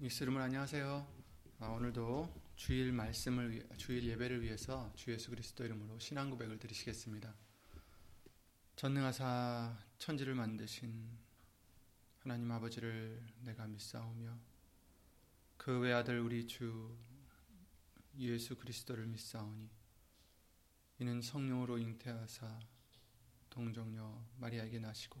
[0.00, 1.06] 이름으로 안녕하세요.
[1.60, 7.34] 아, 오늘도 주일 말씀을 위- 주일 예배를 위해서 주 예수 그리스도 이름으로 신앙 고백을 드리시겠습니다.
[8.76, 11.18] 전능하사 천지를 만드신
[12.20, 14.38] 하나님 아버지를 내가 믿사오며
[15.56, 16.96] 그 외아들 우리 주
[18.18, 19.68] 예수 그리스도를 믿사오니
[21.00, 22.60] 이는 성령으로 잉태하사
[23.50, 25.20] 동정녀 마리아에게 나시고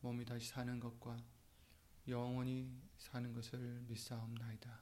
[0.00, 1.16] 몸이 다시 사는 것과
[2.06, 4.80] 영원히 사는 것을 믿사옵나이다.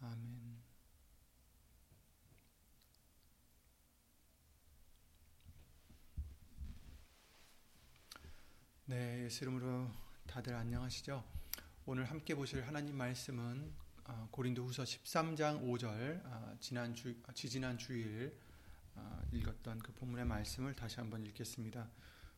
[0.00, 0.62] 아멘.
[8.86, 9.90] 네, 예수 이름으로
[10.26, 11.24] 다들 안녕하시죠?
[11.86, 13.72] 오늘 함께 보실 하나님 말씀은
[14.04, 18.38] 아, 고린도후서 13장 5절 아, 지난 주 아, 지지난 주일
[18.94, 21.90] 아, 읽었던 그 본문의 말씀을 다시 한번 읽겠습니다.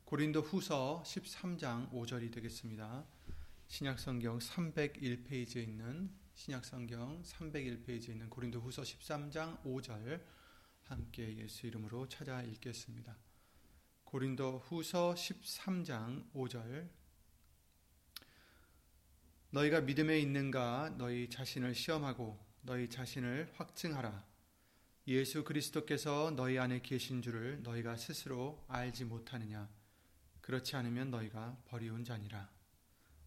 [0.05, 3.07] 고린도 후서 13장 5절이 되겠습니다.
[3.69, 10.23] 신약성경 301페이지에 있는 신약성경 301페이지에 있는 고린도 후서 13장 5절
[10.83, 13.17] 함께 예수 이름으로 찾아 읽겠습니다.
[14.05, 16.91] 고린도 후서 13장 5절
[19.51, 24.23] 너희가 믿음에 있는가 너희 자신을 시험하고 너희 자신을 확증하라.
[25.09, 29.67] 예수 그리스도께서 너희 안에 계신 줄을 너희가 스스로 알지 못하느냐.
[30.45, 32.53] 그렇지 않으면 너희가 버리운 자니라.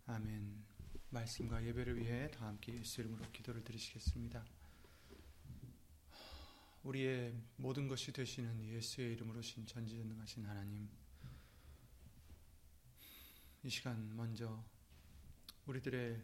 [0.05, 0.63] 아멘.
[1.09, 4.45] 말씀과 예배를 위해 다 함께 예수 이름으로 기도를 드리시겠습니다.
[6.83, 10.87] 우리의 모든 것이 되시는 예수의 이름으로 신 전지전능하신 하나님.
[13.63, 14.63] 이 시간 먼저
[15.65, 16.21] 우리들의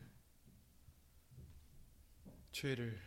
[2.51, 3.01] 죄를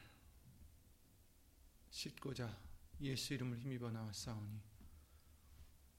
[1.90, 2.60] 씻고자
[3.00, 4.60] 예수 이름을 힘입어 나왔사오니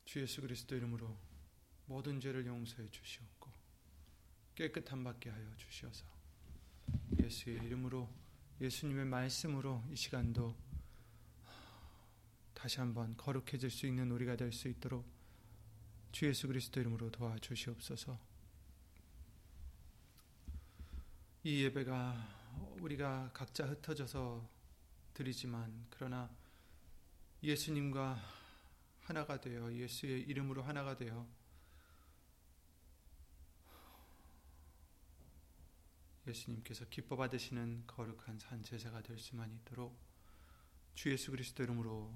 [0.04, 1.27] 주 예수 그리스도 이름으로
[1.88, 3.50] 모든 죄를 용서해 주시옵고
[4.56, 6.06] 깨끗함 받게 하여 주시어서
[7.22, 8.10] 예수의 이름으로
[8.62, 10.56] 예수님의 말씀으로 이 시간도
[12.54, 15.06] 다시 한번 거룩해질 수 있는 우리가 될 수 있도록
[16.12, 18.18] 주 예수 그리스도 이름으로 도와주시옵소서.
[21.44, 22.38] 이 예배가
[22.82, 24.50] 우리가 각자 흩어져서
[25.14, 26.30] 드리지만 그러나
[27.44, 28.20] 예수님과
[29.02, 31.28] 하나가 되어 예수의 이름으로 하나가 되어
[36.28, 40.00] 예수님께서 기뻐 받으시는 거룩한 산 제사가 될 수만 있도록
[40.94, 42.14] 주 예수 그리스도 이름으로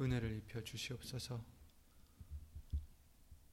[0.00, 1.44] 은혜를 입혀 주시옵소서.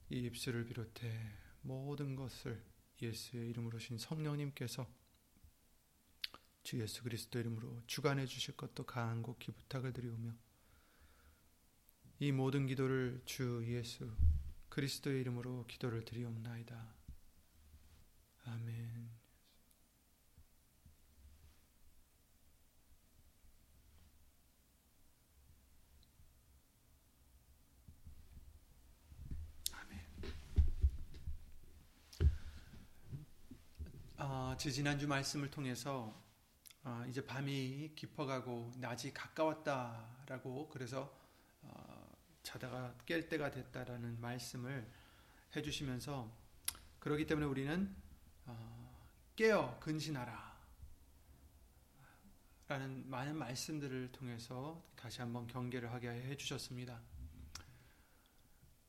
[0.10, 1.32] 이 입술을 비롯해
[1.62, 2.64] 모든 것을
[3.02, 4.88] 예수의 이름으로 신 성령님께서
[6.64, 10.36] 주 예수 그리스도 이름으로 주관해 주실 것도 간곡히 부탁을 드리오며
[12.20, 14.16] 이 모든 기도를 주 예수
[14.70, 16.96] 그리스도의 이름으로 기도를 드리옵나이다.
[18.46, 19.21] 아멘.
[34.24, 36.16] 아, 지지난주 말씀을 통해서
[36.84, 41.12] 아, 이제 밤이 깊어가고 낮이 가까웠다라고 그래서
[41.64, 42.08] 어,
[42.44, 44.88] 자다가 깰 때가 됐다라는 말씀을
[45.56, 46.32] 해주시면서
[47.00, 47.96] 그러기 때문에 우리는
[48.46, 50.56] 어, 깨어 근신하라
[52.68, 57.02] 라는 많은 말씀들을 통해서 다시 한번 경계를 하게 해주셨습니다.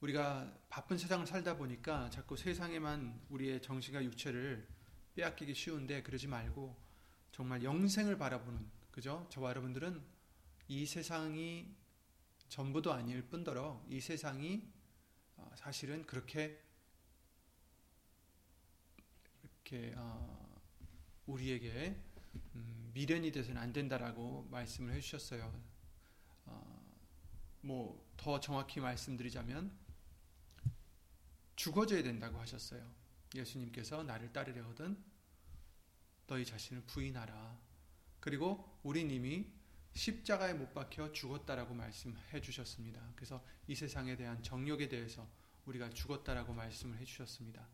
[0.03, 4.72] 우리가 바쁜 세상을 살다 보니까 자꾸 세상에만 우리의 정신과 육체를
[5.15, 6.77] 빼앗기기 쉬운데 그러지 말고
[7.31, 9.27] 정말 영생을 바라보는 그죠?
[9.31, 10.03] 저와 여러분들은
[10.69, 11.75] 이 세상이
[12.49, 14.63] 전부도 아닐 뿐더러 이 세상이
[15.37, 16.63] 어, 사실은 그렇게
[19.43, 20.61] 이렇게 어,
[21.27, 21.99] 우리에게
[22.55, 25.53] 음, 미련이 돼서는 안 된다라고 말씀을 해주셨어요.
[26.47, 26.83] 어,
[27.63, 29.73] 뭐더 정확히 말씀드리자면
[31.57, 33.02] 죽어져야 된다고 하셨어요.
[33.35, 34.97] 예수님께서 나를 따르려거든
[36.27, 37.59] 너희 자신을 부인하라.
[38.21, 39.53] 그리고 우리 님이
[39.95, 43.13] 십자가에 못 박혀 죽었다라고 말씀해 주셨습니다.
[43.15, 45.29] 그래서 이 세상에 대한 정욕에 대해서
[45.67, 47.69] 우리가 죽었다라고 말씀을 해 주셨습니다.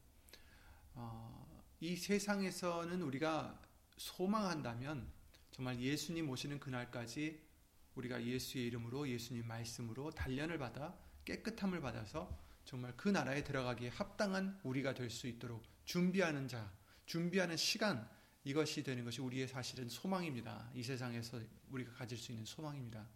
[0.95, 3.63] 어, 이 세상에서는 우리가
[3.97, 5.11] 소망한다면
[5.53, 7.47] 정말 예수님 오시는 그날까지
[7.95, 12.37] 우리가 예수의 이름으로 예수님 말씀으로 단련을 받아 깨끗함을 받아서
[12.69, 16.71] 정말 그 나라에 들어가기에 합당한 우리가 될 수 있도록 준비하는 자,
[17.07, 18.07] 준비하는 시간
[18.45, 20.71] 이것이 되는 것이 우리의 사실은 소망입니다.
[20.75, 23.09] 이 세상에서 우리가 가질 수 있는 소망입니다.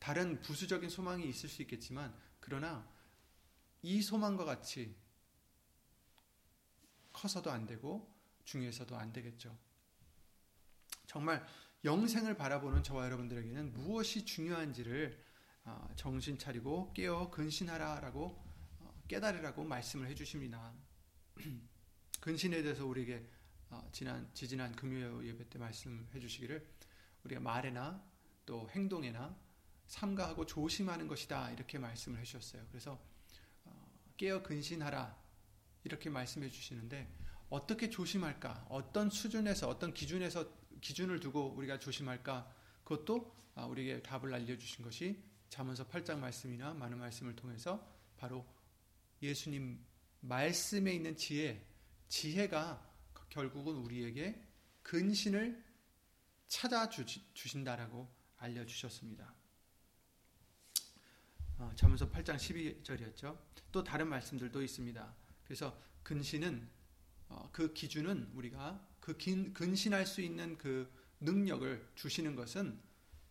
[0.00, 2.84] 다른 부수적인 소망이 있을 수 있겠지만 그러나
[3.80, 4.96] 이 소망과 같이
[7.12, 8.12] 커서도 안 되고
[8.44, 9.56] 중요해서도 안 되겠죠.
[11.06, 11.46] 정말
[11.84, 15.22] 영생을 바라보는 저와 여러분들에게는 무엇이 중요한지를
[15.66, 18.43] 어, 정신 차리고 깨어 근신하라라고 어,
[19.08, 20.72] 깨달으라고 말씀을 해주십니다.
[22.20, 23.28] 근신에 대해서 우리에게
[23.70, 26.66] 어, 지난 지지난 금요 예배 때 말씀해 주시기를
[27.24, 28.02] 우리가 말에나
[28.46, 29.36] 또 행동에나
[29.86, 32.64] 삼가하고 조심하는 것이다 이렇게 말씀을 해 주셨어요.
[32.70, 33.00] 그래서
[34.16, 35.16] 깨어 근신하라
[35.84, 37.12] 이렇게 말씀해 주시는데
[37.50, 38.66] 어떻게 조심할까?
[38.68, 40.50] 어떤 수준에서 어떤 기준에서
[40.80, 42.50] 기준을 두고 우리가 조심할까?
[42.84, 47.86] 그것도 아, 우리에게 답을 알려 주신 것이 잠언서 8장 말씀이나 많은 말씀을 통해서
[48.16, 48.44] 바로
[49.22, 49.84] 예수님
[50.20, 51.66] 말씀에 있는 지혜,
[52.08, 52.92] 지혜가
[53.28, 54.40] 결국은 우리에게
[54.82, 55.64] 근신을
[56.46, 59.34] 찾아 주신다라고 알려주셨습니다.
[61.58, 63.38] 어, 잠언서 8장 12절이었죠.
[63.70, 65.14] 또 다른 말씀들도 있습니다.
[65.44, 66.68] 그래서 근신은
[67.28, 69.16] 어, 그 기준은 우리가 그
[69.52, 70.90] 근신할 수 있는 그
[71.20, 72.80] 능력을 주시는 것은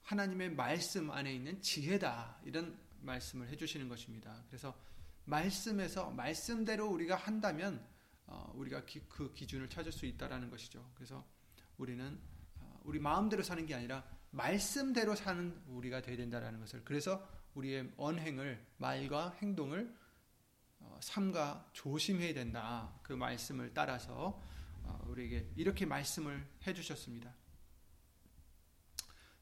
[0.03, 2.41] 하나님의 말씀 안에 있는 지혜다.
[2.45, 4.44] 이런 말씀을 해주시는 것입니다.
[4.47, 4.77] 그래서
[5.25, 7.86] 말씀에서 말씀대로 우리가 한다면
[8.25, 10.90] 어, 우리가 기, 그 기준을 찾을 수 있다라는 것이죠.
[10.96, 11.25] 그래서
[11.78, 12.20] 우리는
[12.56, 18.66] 어, 우리 마음대로 사는 게 아니라 말씀대로 사는 우리가 되어야 된다라는 것을 그래서 우리의 언행을
[18.78, 19.96] 말과 행동을
[20.80, 23.00] 어, 삼가 조심해야 된다.
[23.04, 24.42] 그 말씀을 따라서
[24.84, 27.34] 어, 우리에게 이렇게 말씀을 해주셨습니다.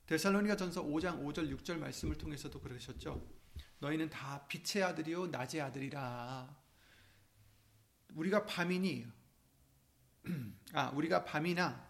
[0.06, 3.41] 데살로니가 전서 5장 5절 6절 말씀을 통해서도 그러셨죠.
[3.82, 6.56] 너희는 다 빛의 아들이요 낮의 아들이라.
[8.14, 9.08] 우리가 밤이니
[10.74, 11.90] 아 우리가 밤이나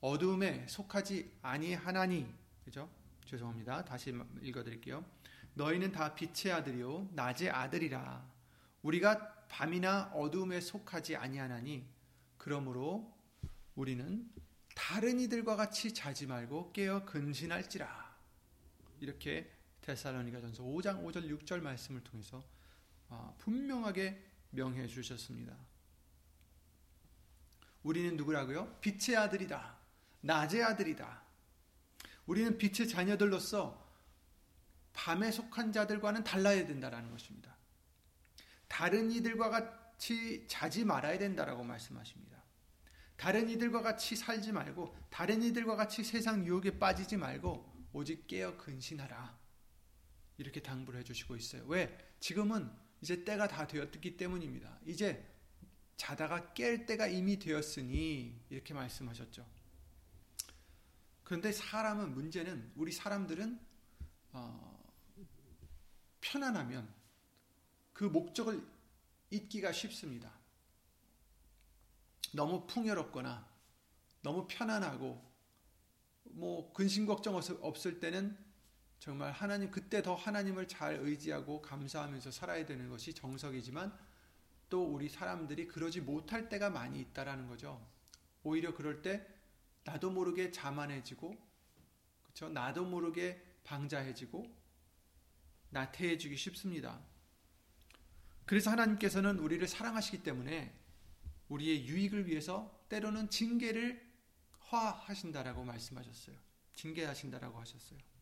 [0.00, 2.34] 어두움에 속하지 아니하나니
[2.64, 2.90] 그죠?
[3.26, 3.84] 죄송합니다.
[3.84, 4.12] 다시
[4.42, 5.04] 읽어드릴게요.
[5.54, 8.28] 너희는 다 빛의 아들이요 낮의 아들이라.
[8.82, 11.86] 우리가 밤이나 어두움에 속하지 아니하나니
[12.38, 13.16] 그러므로
[13.76, 14.28] 우리는
[14.74, 18.16] 다른 이들과 같이 자지 말고 깨어 근신할지라.
[18.98, 19.53] 이렇게
[19.84, 22.42] 데살로니가 전서 5장 5절 6절 말씀을 통해서
[23.10, 24.20] 아, 분명하게
[24.50, 25.54] 명해 주셨습니다.
[27.82, 28.78] 우리는 누구라고요?
[28.80, 29.76] 빛의 아들이다.
[30.22, 31.22] 낮의 아들이다.
[32.26, 33.84] 우리는 빛의 자녀들로서
[34.94, 37.54] 밤에 속한 자들과는 달라야 된다라는 것입니다.
[38.68, 42.42] 다른 이들과 같이 자지 말아야 된다라고 말씀하십니다.
[43.16, 49.43] 다른 이들과 같이 살지 말고 다른 이들과 같이 세상 유혹에 빠지지 말고 오직 깨어 근신하라.
[50.36, 51.64] 이렇게 당부를 해주시고 있어요.
[51.66, 51.96] 왜?
[52.20, 52.70] 지금은
[53.00, 54.80] 이제 때가 다 되었기 때문입니다.
[54.86, 55.24] 이제
[55.96, 59.46] 자다가 깰 때가 이미 되었으니 이렇게 말씀하셨죠.
[61.22, 63.60] 그런데 사람은 문제는 우리 사람들은
[64.32, 64.92] 어,
[66.20, 66.92] 편안하면
[67.92, 68.66] 그 목적을
[69.30, 70.32] 잊기가 쉽습니다.
[72.32, 73.48] 너무 풍요롭거나
[74.22, 75.22] 너무 편안하고
[76.24, 78.36] 뭐 근심 걱정 없을 때는
[79.04, 83.94] 정말 하나님 그때 더 하나님을 잘 의지하고 감사하면서 살아야 되는 것이 정석이지만
[84.70, 87.86] 또 우리 사람들이 그러지 못할 때가 많이 있다라는 거죠.
[88.44, 89.26] 오히려 그럴 때
[89.84, 91.36] 나도 모르게 자만해지고
[92.22, 92.48] 그렇죠?
[92.48, 94.50] 나도 모르게 방자해지고
[95.68, 96.98] 나태해지기 쉽습니다.
[98.46, 100.74] 그래서 하나님께서는 우리를 사랑하시기 때문에
[101.50, 104.02] 우리의 유익을 위해서 때로는 징계를
[104.60, 106.36] 화하신다라고 말씀하셨어요.
[106.72, 108.13] 징계하신다라고 하셨어요.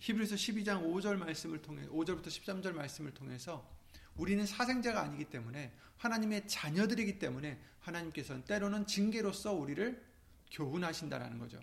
[0.00, 3.70] 히브리서 12장 5절 말씀을 통해 5절부터 13절 말씀을 통해서
[4.16, 10.02] 우리는 사생자가 아니기 때문에 하나님의 자녀들이기 때문에 하나님께서는 때로는 징계로서 우리를
[10.50, 11.60] 교훈하신다라는 거죠.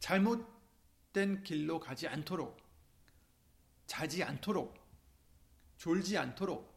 [0.00, 2.58] 잘못된 길로 가지 않도록
[3.86, 4.76] 자지 않도록
[5.76, 6.76] 졸지 않도록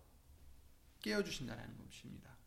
[1.01, 2.37] 깨워 주신다라는 것입니다.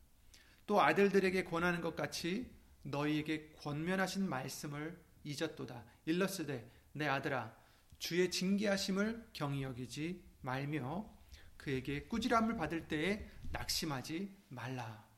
[0.67, 2.51] 또 아들들에게 권하는 것 같이
[2.83, 5.85] 너희에게 권면하신 말씀을 잊었도다.
[6.07, 7.64] 일러스되 내 아들아
[8.05, 11.11] 주의 징계하심을 경히 여기지 말며
[11.57, 15.09] 그에게 꾸지람을 받을 때에 낙심하지 말라.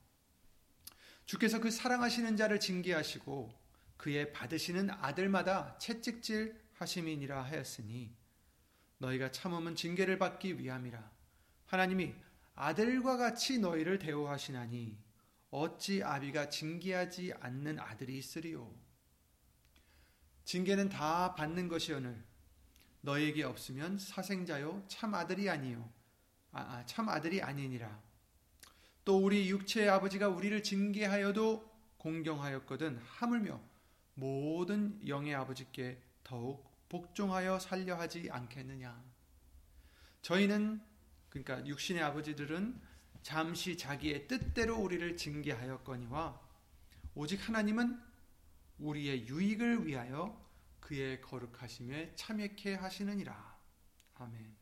[1.25, 3.52] 주께서 그 사랑하시는 자를 징계하시고
[3.97, 8.16] 그의 받으시는 아들마다 채찍질 하심이니라 하였으니
[8.99, 11.11] 너희가 참음은 징계를 받기 위함이라.
[11.64, 12.14] 하나님이
[12.55, 14.97] 아들과 같이 너희를 대우하시나니
[15.50, 18.73] 어찌 아비가 징계하지 않는 아들이 있으리요.
[20.45, 22.36] 징계는 다 받는 것이오늘
[23.06, 25.88] 너에게 없으면 사생자요 참 아들이 아니요.
[26.50, 28.02] 아, 아, 참 아들이 아니니라.
[29.04, 33.60] 또 우리 육체의 아버지가 우리를 징계하여도 공경하였거든 하물며
[34.14, 39.00] 모든 영의 아버지께 더욱 복종하여 살려 하지 않겠느냐.
[40.22, 40.80] 저희는
[41.28, 42.80] 그러니까 육신의 아버지들은
[43.22, 46.40] 잠시 자기의 뜻대로 우리를 징계하였거니와
[47.14, 48.02] 오직 하나님은
[48.78, 50.46] 우리의 유익을 위하여
[50.87, 53.59] 그의 거룩하심에 참여케 하시느니라.
[54.14, 54.57] 아멘.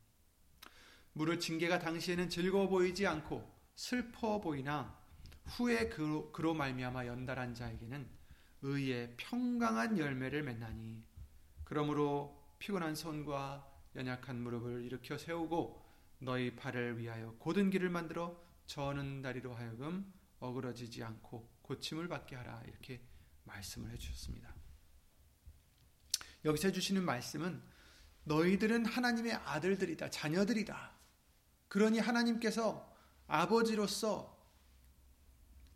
[1.13, 4.99] 무릇 징계가 당시에는 즐거워 보이지 않고 슬퍼 보이나
[5.45, 8.09] 후에 그로, 그로 말미암아 연달한 자에게는
[8.63, 11.05] 의의 평강한 열매를 맺나니
[11.63, 15.85] 그러므로 피곤한 손과 연약한 무릎을 일으켜 세우고
[16.21, 23.03] 너희 발을 위하여 고든 길을 만들어 저는 다리로 하여금 어그러지지 않고 고침을 받게 하라 이렇게
[23.45, 24.64] 말씀을 해주셨습니다.
[26.45, 27.63] 여기서 해주시는 말씀은
[28.25, 30.93] 너희들은 하나님의 아들들이다, 자녀들이다.
[31.69, 32.93] 그러니 하나님께서
[33.27, 34.35] 아버지로서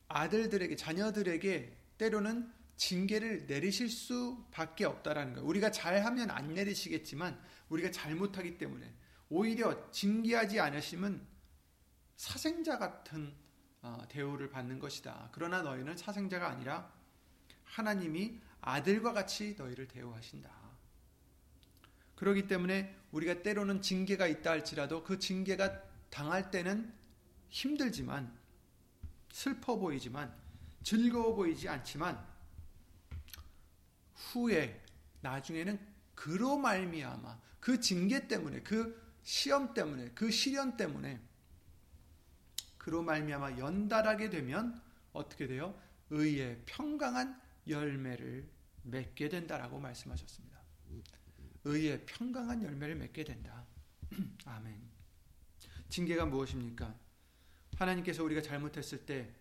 [0.08, 5.46] 아들들에게, 자녀들에게 때로는 징계를 내리실 수밖에 없다라는 거예요.
[5.46, 8.94] 우리가 잘하면 안 내리시겠지만 우리가 잘못하기 때문에
[9.28, 11.26] 오히려 징계하지 않으시면
[12.16, 13.34] 사생자 같은
[13.82, 15.28] 어, 대우를 받는 것이다.
[15.32, 16.92] 그러나 너희는 사생자가 아니라
[17.64, 20.50] 하나님이 아들과 같이 너희를 대우하신다.
[22.16, 26.92] 그렇기 때문에 우리가 때로는 징계가 있다 할지라도 그 징계가 당할 때는
[27.48, 28.36] 힘들지만
[29.30, 30.34] 슬퍼 보이지만
[30.82, 32.26] 즐거워 보이지 않지만
[34.14, 34.82] 후에
[35.20, 35.78] 나중에는
[36.14, 41.20] 그로 말미암아 그 징계 때문에 그 시험 때문에 그 시련 때문에
[42.78, 44.80] 그로 말미암아 연달하게 되면
[45.12, 45.78] 어떻게 돼요?
[46.10, 48.48] 의의 평강한 열매를
[48.82, 50.58] 맺게 된다라고 말씀하셨습니다.
[51.64, 53.66] 의의 평강한 열매를 맺게 된다.
[54.46, 54.80] 아멘.
[55.88, 56.94] 징계가 무엇입니까?
[57.76, 59.34] 하나님께서 우리가 잘못했을 때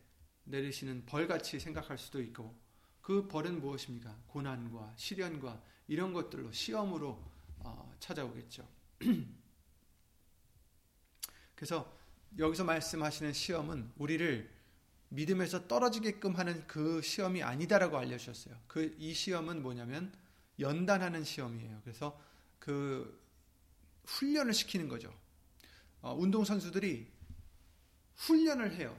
[0.46, 2.57] 내리시는 벌같이 생각할 수도 있고
[3.01, 4.24] 그 벌은 무엇입니까?
[4.27, 7.24] 고난과 시련과 이런 것들로 시험으로
[7.60, 8.67] 어, 찾아오겠죠.
[11.55, 11.98] 그래서
[12.38, 14.57] 여기서 말씀하시는 시험은 우리를
[15.10, 18.56] 믿음에서 떨어지게끔 하는 그 시험이 아니다라고 알려주셨어요.
[18.68, 20.14] 그 이 시험은 뭐냐면
[20.60, 21.82] 연단하는 시험이에요.
[21.84, 22.20] 그래서
[22.60, 23.22] 그
[24.06, 25.14] 훈련을 시키는 거죠.
[26.02, 27.08] 어, 운동 선수들이
[28.16, 28.98] 훈련을 해요.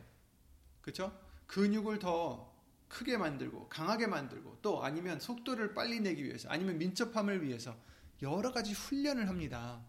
[0.81, 1.19] 그렇죠?
[1.47, 2.57] 근육을 더
[2.89, 7.77] 크게 만들고 강하게 만들고 또 아니면 속도를 빨리 내기 위해서 아니면 민첩함을 위해서
[8.23, 9.85] 여러 가지 훈련을 합니다.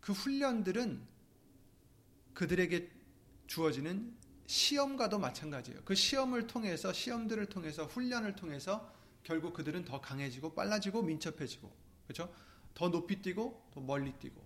[0.00, 1.06] 그 훈련들은
[2.34, 2.90] 그들에게
[3.46, 5.82] 주어지는 시험과도 마찬가지예요.
[5.84, 11.72] 그 시험을 통해서 시험들을 통해서 훈련을 통해서 결국 그들은 더 강해지고 빨라지고 민첩해지고
[12.06, 12.32] 그렇죠?
[12.74, 14.42] 더 높이 뛰고 더 멀리 뛰고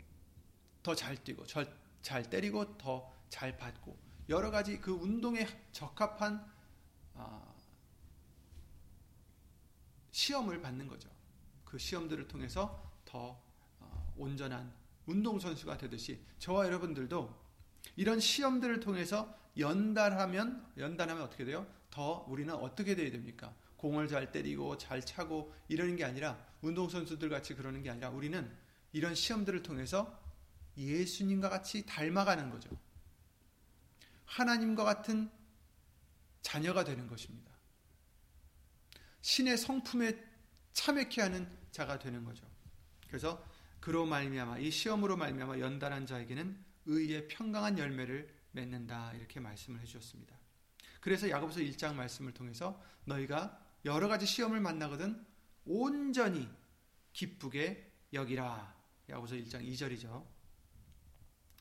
[0.83, 3.97] 더 잘 뛰고 잘 때리고 더 잘 받고
[4.29, 6.45] 여러 가지 그 운동에 적합한
[7.15, 7.55] 아,
[10.11, 11.09] 시험을 받는 거죠.
[11.65, 13.41] 그 시험들을 통해서 더
[13.81, 14.73] 어, 온전한
[15.07, 17.49] 운동선수가 되듯이 저와 여러분들도
[17.97, 21.67] 이런 시험들을 통해서 연달하면 연달하면 어떻게 돼요?
[21.91, 23.55] 더 우리는 어떻게 돼야 됩니까?
[23.77, 28.51] 공을 잘 때리고 잘 차고 이러는 게 아니라 운동선수들 같이 그러는 게 아니라 우리는
[28.93, 30.21] 이런 시험들을 통해서
[30.77, 32.71] 예수님과 같이 닮아가는 거죠.
[34.27, 35.31] 하나님과 같은
[36.43, 37.53] 자녀가 되는 것입니다.
[39.21, 40.25] 신의 성품에
[40.73, 42.47] 참여케 하는 자가 되는 거죠.
[43.09, 43.45] 그래서
[43.81, 50.37] 그로 말미암아 이 시험으로 말미암아 연단한 자에게는 의의 평강한 열매를 맺는다 이렇게 말씀을 해주셨습니다.
[51.01, 55.25] 그래서 야고보서 1장 말씀을 통해서 너희가 여러 가지 시험을 만나거든
[55.65, 56.49] 온전히
[57.13, 58.77] 기쁘게 여기라.
[59.09, 60.25] 야고보서 1장 2절이죠.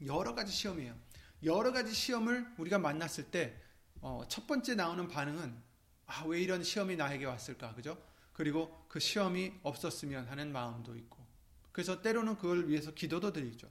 [0.06, 0.98] 여러 가지 시험이에요.
[1.44, 3.56] 여러 가지 시험을 우리가 만났을 때첫
[4.02, 5.64] 어, 번째 나오는 반응은
[6.08, 7.74] 아, 왜 이런 시험이 나에게 왔을까?
[7.76, 8.02] 그죠?
[8.34, 11.18] 그리고 그 시험이 없었으면 하는 마음도 있고.
[11.72, 13.70] 그래서 때로는 그걸 위해서 기도도 드리죠.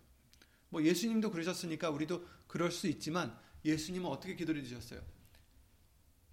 [0.68, 5.00] 뭐 예수님도 그러셨으니까 우리도 그럴 수 있지만 예수님은 어떻게 기도를 드셨어요?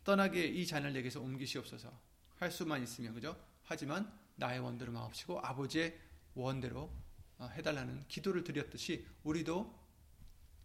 [0.04, 1.92] 떠나게 이 잔을 내게서 옮기시옵소서
[2.36, 3.40] 할 수만 있으면 그죠?
[3.64, 5.98] 하지만 나의 원대로 마옵시고 아버지의
[6.36, 6.92] 원대로
[7.38, 9.74] 어, 해달라는 기도를 드렸듯이 우리도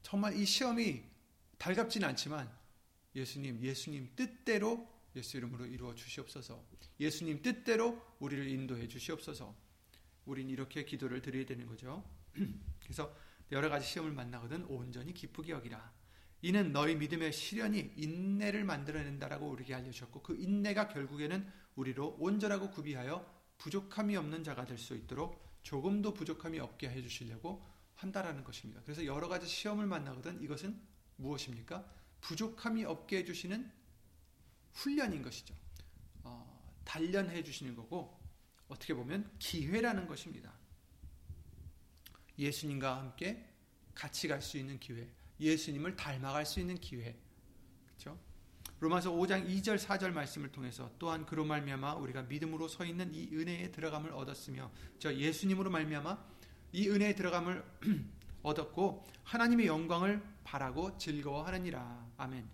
[0.03, 1.05] 정말 이 시험이
[1.59, 2.51] 달갑지는 않지만
[3.15, 6.65] 예수님, 예수님 뜻대로 예수 이름으로 이루어 주시옵소서.
[7.01, 9.55] 예수님 뜻대로 우리를 인도해 주시옵소서.
[10.27, 12.05] 우린 이렇게 기도를 드려야 되는 거죠.
[12.81, 13.15] 그래서
[13.51, 15.93] 여러 가지 시험을 만나거든 온전히 기쁘게 여기라.
[16.43, 23.27] 이는 너희 믿음의 시련이 인내를 만들어낸다라고 우리에게 알려주셨고 그 인내가 결국에는 우리로 온전하고 구비하여
[23.59, 27.65] 부족함이 없는 자가 될 수 있도록 조금도 부족함이 없게 해주시려고
[27.97, 28.81] 한다라는 것입니다.
[28.85, 30.81] 그래서 여러 가지 시험을 만나거든 이것은
[31.17, 31.85] 무엇입니까?
[32.21, 33.71] 부족함이 없게 해주시는
[34.75, 35.55] 훈련인 것이죠.
[36.23, 38.21] 어, 단련해 주시는 거고
[38.69, 40.53] 어떻게 보면 기회라는 것입니다.
[42.39, 43.45] 예수님과 함께
[43.95, 45.09] 같이 갈 수 있는 기회,
[45.41, 47.17] 예수님을 닮아갈 수 있는 기회,
[47.87, 48.19] 그렇죠?
[48.81, 53.73] 로마서 5장 2절 4절 말씀을 통해서 또한 그로 말미암아 우리가 믿음으로 서 있는 이 은혜에
[53.73, 56.17] 들어감을 얻었으며 저 예수님으로 말미암아
[56.73, 57.65] 이 은혜에 들어감을
[58.43, 62.07] 얻었고 하나님의 영광을 바라고 즐거워하느니라.
[62.19, 62.49] 아멘.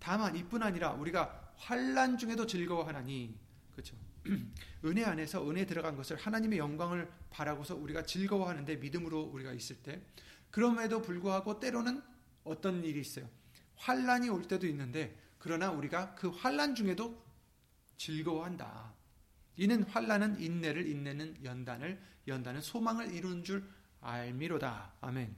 [0.00, 3.36] 다만 이뿐 아니라 우리가 환란 중에도 즐거워하나니
[3.72, 3.96] 그렇죠.
[4.84, 10.00] 은혜 안에서 은혜 들어간 것을 하나님의 영광을 바라고서 우리가 즐거워하는데 믿음으로 우리가 있을 때
[10.50, 12.02] 그럼에도 불구하고 때로는
[12.44, 13.28] 어떤 일이 있어요.
[13.76, 17.22] 환란이 올 때도 있는데 그러나 우리가 그 환란 중에도
[17.96, 18.94] 즐거워한다.
[19.56, 23.68] 이는 환란은 인내를 인내는 연단을 연단은 소망을 이루는 줄
[24.00, 24.94] 알미로다.
[25.00, 25.34] 아멘.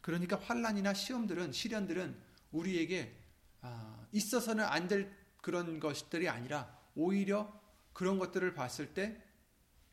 [0.00, 2.16] 그러니까 환란이나 시험들은 시련들은
[2.52, 3.16] 우리에게
[3.62, 7.59] 아, 있어서는 안 될 그런 것들이 아니라 오히려
[8.00, 9.22] 그런 것들을 봤을 때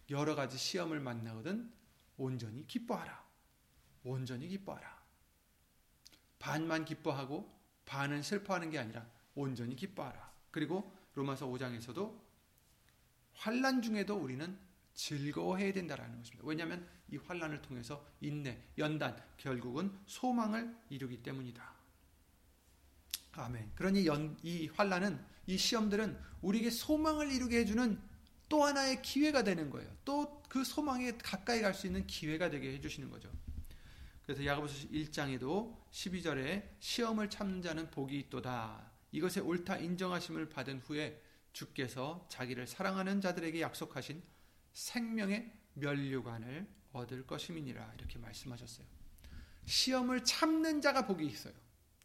[0.10, 1.70] 여러 가지 시험을 만나거든
[2.16, 3.22] 온전히 기뻐하라.
[4.06, 5.04] 온전히 기뻐하라.
[6.40, 10.32] 반만 기뻐하고 반은 슬퍼하는 게 아니라 온전히 기뻐하라.
[10.52, 12.18] 그리고 로마서 5장에서도
[13.34, 14.58] 환란 중에도 우리는
[14.94, 16.48] 즐거워해야 된다라는 것입니다.
[16.48, 21.77] 왜냐하면 이 환란을 통해서 인내, 연단, 결국은 소망을 이루기 때문이다.
[23.38, 23.72] 아멘.
[23.76, 28.00] 그러니 연, 이 환란은 이 시험들은 우리에게 소망을 이루게 해주는
[28.50, 29.90] 또 하나의 기회가 되는 거예요.
[30.06, 33.32] 또 그 소망에 가까이 갈 수 있는 기회가 되게 해주시는 거죠.
[34.26, 38.92] 그래서 야고보서 1장에도 12절에 시험을 참는 자는 복이 있도다.
[39.12, 41.22] 이것에 옳다 인정하심을 받은 후에
[41.54, 44.22] 주께서 자기를 사랑하는 자들에게 약속하신
[44.74, 48.86] 생명의 면류관을 얻을 것임이니라 이렇게 말씀하셨어요.
[49.66, 51.54] 시험을 참는 자가 복이 있어요.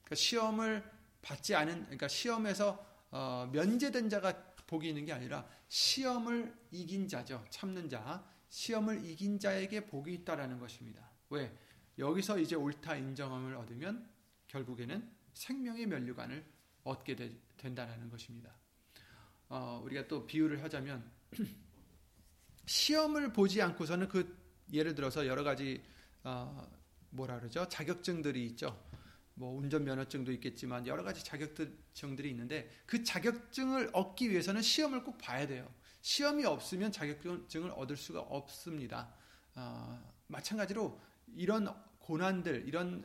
[0.02, 0.84] 그러니까 시험을
[1.22, 4.32] 받지 않은 그러니까 시험에서 어, 면제된 자가
[4.66, 7.44] 복이 있는 게 아니라 시험을 이긴 자죠.
[7.50, 8.24] 참는 자.
[8.48, 11.08] 시험을 이긴 자에게 복이 있다라는 것입니다.
[11.30, 11.56] 왜?
[11.98, 14.06] 여기서 이제 옳다 인정함을 얻으면
[14.48, 16.44] 결국에는 생명의 면류관을
[16.84, 18.54] 얻게 되, 된다는 것입니다.
[19.48, 21.10] 어, 우리가 또 비유를 하자면
[22.66, 24.36] 시험을 보지 않고서는 그
[24.72, 25.82] 예를 들어서 여러 가지
[26.24, 26.70] 어,
[27.10, 28.78] 뭐라 그러죠 자격증들이 있죠.
[29.34, 35.72] 뭐 운전면허증도 있겠지만 여러 가지 자격증들이 있는데 그 자격증을 얻기 위해서는 시험을 꼭 봐야 돼요.
[36.02, 39.14] 시험이 없으면 자격증을 얻을 수가 없습니다.
[39.54, 41.00] 어, 마찬가지로
[41.34, 41.68] 이런
[41.98, 43.04] 고난들, 이런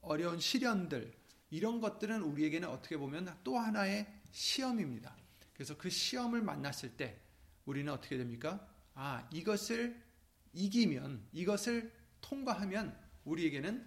[0.00, 1.12] 어려운 시련들,
[1.50, 5.16] 이런 것들은 우리에게는 어떻게 보면 또 하나의 시험입니다.
[5.54, 7.20] 그래서 그 시험을 만났을 때
[7.64, 8.66] 우리는 어떻게 됩니까?
[8.94, 10.02] 아, 이것을
[10.52, 13.86] 이기면, 이것을 통과하면 우리에게는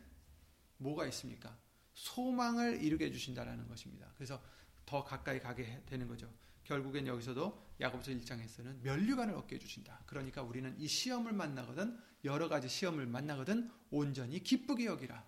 [0.78, 1.58] 뭐가 있습니까?
[2.02, 4.12] 소망을 이루게 해주신다라는 것입니다.
[4.16, 4.42] 그래서
[4.88, 6.34] 더 가까이 가게 되는 거죠.
[6.64, 10.04] 결국엔 여기서도 야고보서 1장에서는 면류관을 얻게 해주신다.
[10.08, 15.24] 그러니까 우리는 이 시험을 만나거든 여러 가지 시험을 만나거든 온전히 기쁘게 여기라.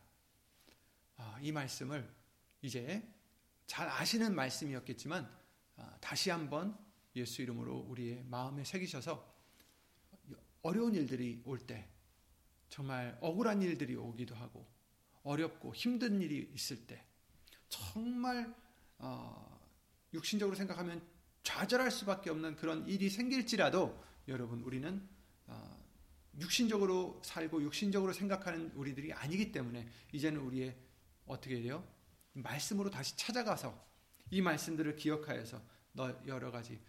[1.17, 2.11] 아, 이 말씀을
[2.63, 3.07] 이제
[3.67, 5.29] 잘 아시는 말씀이었겠지만
[5.77, 6.75] 아, 다시 한번
[7.15, 9.31] 예수 이름으로 우리의 마음에 새기셔서
[10.63, 11.87] 어려운 일들이 올 때
[12.69, 14.72] 정말 억울한 일들이 오기도 하고
[15.23, 17.03] 어렵고 힘든 일이 있을 때
[17.69, 18.53] 정말
[18.97, 19.59] 어,
[20.13, 21.01] 육신적으로 생각하면
[21.43, 25.07] 좌절할 수밖에 없는 그런 일이 생길지라도 여러분 우리는
[25.47, 25.83] 어,
[26.39, 30.75] 육신적으로 살고 육신적으로 생각하는 우리들이 아니기 때문에 이제는 우리의
[31.25, 31.87] 어떻게 돼요?
[32.33, 33.87] 말씀으로 다시 찾아가서
[34.31, 35.61] 이 말씀들을 기억하여서
[35.93, 36.79] 너 여러 가지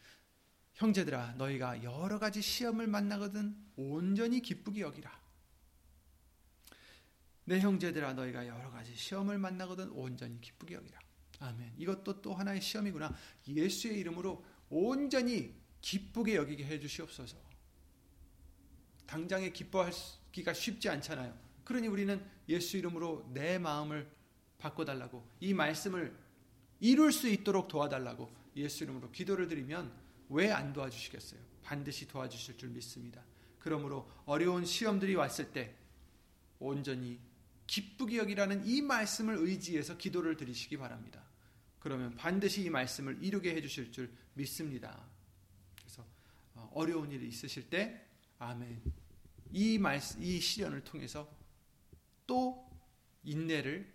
[0.75, 5.24] 형제들아 너희가 여러 가지 시험을 만나거든 온전히 기쁘게 여기라.
[7.45, 10.99] 내 형제들아 너희가 여러 가지 시험을 만나거든 온전히 기쁘게 여기라.
[11.41, 11.75] 아멘.
[11.77, 13.15] 이것도 또 하나의 시험이구나.
[13.49, 17.37] 예수의 이름으로 온전히 기쁘게 여기게 해 주시옵소서.
[19.07, 21.37] 당장에 기뻐하기가 쉽지 않잖아요.
[21.65, 24.11] 그러니 우리는 예수 이름으로 내 마음을
[24.59, 26.17] 바꿔달라고 이 말씀을
[26.81, 29.93] 이룰 수 있도록 도와달라고 예수 이름으로 기도를 드리면
[30.31, 31.41] 왜 안 도와주시겠어요?
[31.63, 33.23] 반드시 도와주실 줄 믿습니다.
[33.59, 35.75] 그러므로 어려운 시험들이 왔을 때
[36.59, 37.19] 온전히
[37.67, 41.23] 기쁘게 여기라는 이 말씀을 의지해서 기도를 드리시기 바랍니다.
[41.79, 45.07] 그러면 반드시 이 말씀을 이루게 해주실 줄 믿습니다.
[45.77, 46.07] 그래서
[46.55, 48.07] 어, 어려운 일이 있으실 때
[48.39, 48.83] 아멘.
[49.53, 51.31] 이 말씀, 이 시련을 통해서
[52.27, 52.69] 또
[53.23, 53.93] 인내를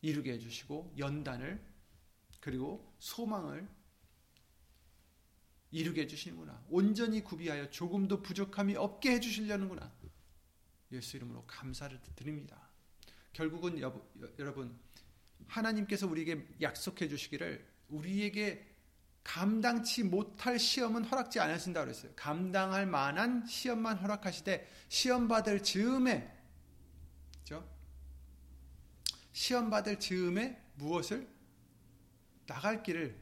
[0.00, 1.60] 이루게 해주시고 연단을
[2.40, 3.68] 그리고 소망을
[5.70, 6.64] 이루게 해주시는구나.
[6.70, 9.92] 온전히 구비하여 조금도 부족함이 없게 해주시려는구나.
[10.92, 12.68] 예수 이름으로 감사를 드립니다.
[13.32, 14.06] 결국은 여보,
[14.38, 14.78] 여러분
[15.46, 18.66] 하나님께서 우리에게 약속해 주시기를 우리에게
[19.22, 22.12] 감당치 못할 시험은 허락지 않으신다 그랬어요.
[22.16, 26.34] 감당할 만한 시험만 허락하시되 시험 받을 즈음에
[27.40, 27.68] 그죠?
[29.32, 31.28] 시험 받을 즈음에 무엇을
[32.46, 33.20] 나갈 길을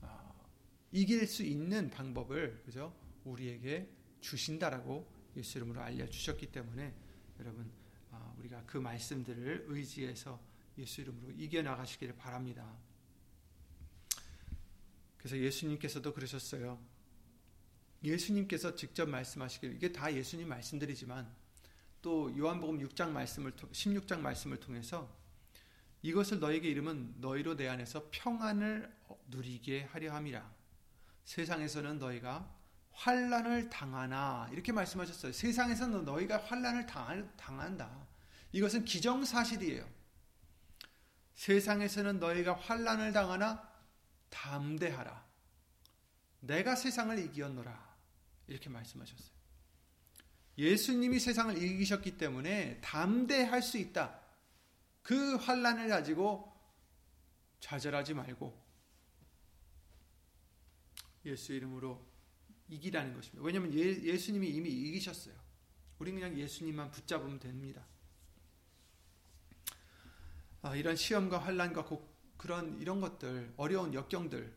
[0.00, 0.48] 어,
[0.90, 2.96] 이길 수 있는 방법을 그죠?
[3.24, 3.88] 우리에게
[4.20, 6.94] 주신다라고 예수 이름으로 알려 주셨기 때문에
[7.42, 7.68] 여러분
[8.12, 10.40] 어, 우리가 그 말씀들을 의지해서
[10.78, 12.72] 예수 이름으로 이겨 나가시기를 바랍니다.
[15.18, 16.80] 그래서 예수님께서도 그러셨어요.
[18.04, 21.32] 예수님께서 직접 말씀하시길 이게 다 예수님 말씀들이지만
[22.00, 25.12] 또 요한복음 6장 말씀을 16장 말씀을 통해서
[26.02, 28.92] 이것을 너에게 이름은 너희로 내 안에서 평안을
[29.28, 30.52] 누리게 하려 함이라.
[31.24, 32.61] 세상에서는 너희가
[32.92, 35.32] 환란을 당하나 이렇게 말씀하셨어요.
[35.32, 38.06] 세상에서는 너희가 환란을 당한다.
[38.52, 39.88] 이것은 기정사실이에요.
[41.34, 43.68] 세상에서는 너희가 환란을 당하나
[44.30, 45.24] 담대하라.
[46.40, 47.92] 내가 세상을 이기었노라.
[48.46, 49.32] 이렇게 말씀하셨어요.
[50.58, 54.20] 예수님이 세상을 이기셨기 때문에 담대할 수 있다.
[55.02, 56.52] 그 환란을 가지고
[57.60, 58.60] 좌절하지 말고
[61.24, 62.11] 예수 이름으로
[62.72, 63.44] 이기라는 것입니다.
[63.44, 65.34] 왜냐하면 예, 수님이 이미 이기셨어요.
[65.98, 67.86] 우리는 그냥 예수님만 붙잡으면 됩니다.
[70.62, 71.86] 아, 이런 시험과 환란과
[72.36, 74.52] 그런 이런 것들 어려운 역경들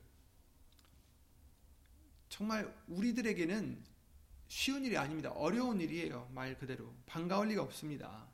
[2.30, 3.84] 정말 우리들에게는
[4.48, 5.32] 쉬운 일이 아닙니다.
[5.32, 6.30] 어려운 일이에요.
[6.34, 8.28] 말 그대로 반가울 리가 없습니다.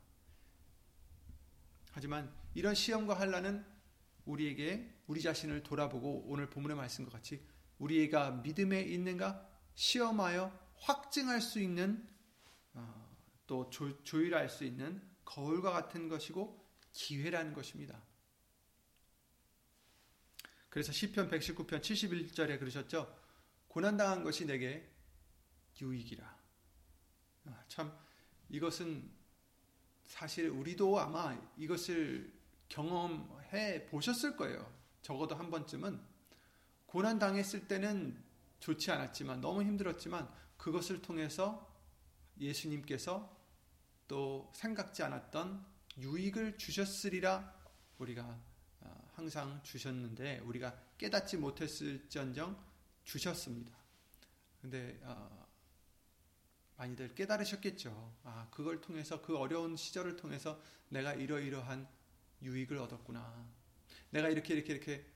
[1.90, 3.64] 하지만 이런 시험과 환란은
[4.26, 7.44] 우리에게 우리 자신을 돌아보고 오늘 본문의 말씀과 같이
[7.78, 12.06] 우리가 믿음에 있는가 시험하여 확증할 수 있는
[12.74, 18.02] 어, 또 조, 조율할 수 있는 거울과 같은 것이고 기회라는 것입니다.
[20.68, 23.14] 그래서 시편 119편 71절에 그러셨죠.
[23.68, 24.90] 고난 당한 것이 내게
[25.80, 26.38] 유익이라.
[27.46, 27.96] 아, 참
[28.48, 29.10] 이것은
[30.06, 32.32] 사실 우리도 아마 이것을
[32.68, 34.70] 경험해 보셨을 거예요.
[35.02, 36.00] 적어도 한 번쯤은
[36.86, 38.22] 고난 당했을 때는
[38.62, 41.68] 좋지 않았지만 너무 힘들었지만 그것을 통해서
[42.38, 43.36] 예수님께서
[44.06, 45.66] 또 생각지 않았던
[45.98, 47.54] 유익을 주셨으리라
[47.98, 48.40] 우리가
[49.14, 52.56] 항상 주셨는데 우리가 깨닫지 못했을지언정
[53.04, 53.76] 주셨습니다.
[54.60, 55.46] 근데 어,
[56.76, 58.14] 많이들 깨달으셨겠죠.
[58.22, 61.88] 아, 그걸 통해서 그 어려운 시절을 통해서 내가 이러이러한
[62.42, 63.44] 유익을 얻었구나.
[64.10, 65.06] 내가 이렇게 이렇게 이렇게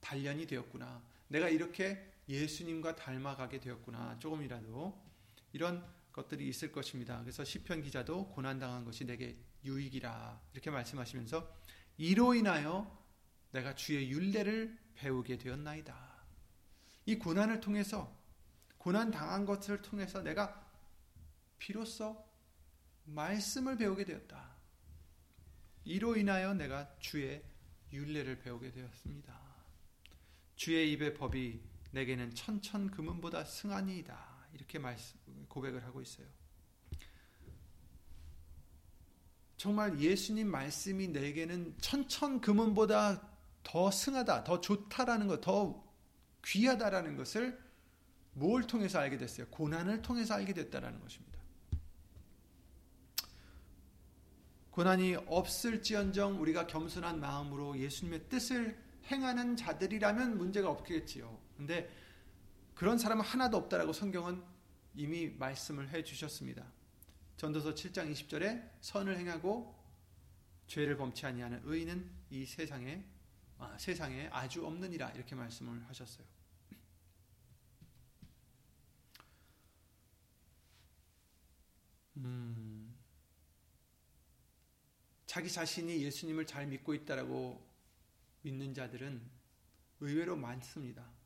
[0.00, 1.02] 단련이 되었구나.
[1.28, 4.18] 내가 이렇게 예수님과 닮아가게 되었구나.
[4.18, 5.00] 조금이라도
[5.52, 7.20] 이런 것들이 있을 것입니다.
[7.20, 11.56] 그래서 시편 기자도 고난 당한 것이 내게 유익이라 이렇게 말씀하시면서
[11.96, 13.02] 이로 인하여
[13.50, 16.12] 내가 주의 윤례를 배우게 되었나이다.
[17.06, 18.16] 이 고난을 통해서
[18.78, 20.70] 고난 당한 것을 통해서 내가
[21.58, 22.24] 비로소
[23.04, 24.52] 말씀을 배우게 되었다.
[25.84, 27.42] 이로 인하여 내가 주의
[27.92, 29.40] 윤례를 배우게 되었습니다.
[30.56, 31.60] 주의 입의 법이
[31.92, 34.32] 내게는 천천 금은보다 승하니이다.
[34.54, 36.26] 이렇게 말씀, 고백을 하고 있어요.
[39.56, 43.28] 정말 예수님 말씀이 내게는 천천 금은보다
[43.62, 45.84] 더 승하다, 더 좋다라는 것, 더
[46.44, 47.62] 귀하다라는 것을
[48.32, 49.46] 뭘 통해서 알게 됐어요?
[49.48, 51.38] 고난을 통해서 알게 됐다라는 것입니다.
[54.72, 61.41] 고난이 없을지언정 우리가 겸손한 마음으로 예수님의 뜻을 행하는 자들이라면 문제가 없겠지요.
[61.62, 61.88] 근데
[62.74, 64.42] 그런 사람은 하나도 없다라고 성경은
[64.96, 66.66] 이미 말씀을 해 주셨습니다.
[67.36, 69.72] 전도서 7장 20절에 선을 행하고
[70.66, 73.04] 죄를 범치 아니하는 의인은 이 세상에
[73.58, 76.26] 아, 세상에 아주 없느니라 이렇게 말씀을 하셨어요.
[82.16, 82.92] 음,
[85.26, 87.64] 자기 자신이 예수님을 잘 믿고 있다라고
[88.42, 89.22] 믿는 자들은
[90.00, 91.21] 의외로 많습니다.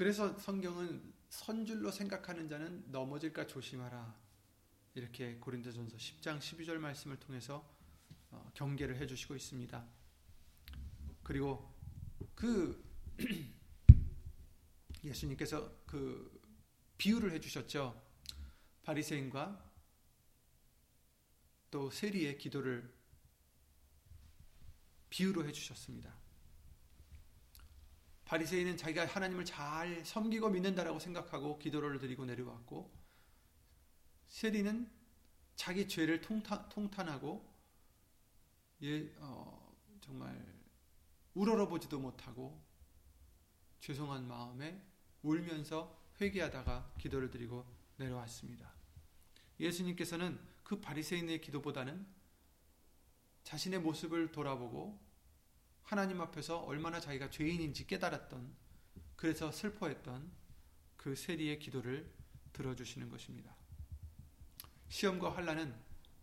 [0.00, 4.18] 그래서 성경은 선줄로 생각하는 자는 넘어질까 조심하라.
[4.94, 7.70] 이렇게 고린도전서 10장 12절 말씀을 통해서
[8.30, 9.86] 어, 경계를 해 주시고 있습니다.
[11.22, 11.70] 그리고
[12.34, 12.82] 그
[15.04, 16.40] 예수님께서 그
[16.96, 18.02] 비유를 해 주셨죠.
[18.84, 19.70] 바리새인과
[21.70, 22.90] 또 세리의 기도를
[25.10, 26.29] 비유로 해 주셨습니다.
[28.30, 32.88] 바리새인은 자기가 하나님을 잘 섬기고 믿는다라고 생각하고 기도를 드리고 내려왔고
[34.28, 34.88] 세리는
[35.56, 37.44] 자기 죄를 통탄, 통탄 하고
[38.82, 40.40] 예, 어, 정말
[41.34, 42.62] 우러러보지도 못하고
[43.80, 44.80] 죄송한 마음에
[45.24, 47.66] 울면서 회개하다가 기도를 드리고
[47.96, 48.72] 내려왔습니다.
[49.58, 52.06] 예수님께서는 그 바리새인의 기도보다는
[53.42, 55.00] 자신의 모습을 돌아보고
[55.90, 58.54] 하나님 앞에서 얼마나 자기가 죄인인지 깨달았던
[59.16, 60.30] 그래서 슬퍼했던
[60.96, 62.08] 그 세리의 기도를
[62.52, 63.52] 들어주시는 것입니다.
[64.88, 65.74] 시험과 환란은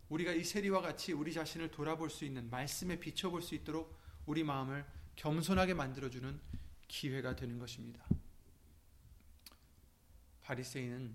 [0.07, 3.93] 우리가 이 세리와 같이 우리 자신을 돌아볼 수 있는 말씀에 비춰볼 수 있도록
[4.25, 4.85] 우리 마음을
[5.17, 6.39] 겸손하게 만들어주는
[6.87, 8.05] 기회가 되는 것입니다.
[10.43, 11.13] 바리새인은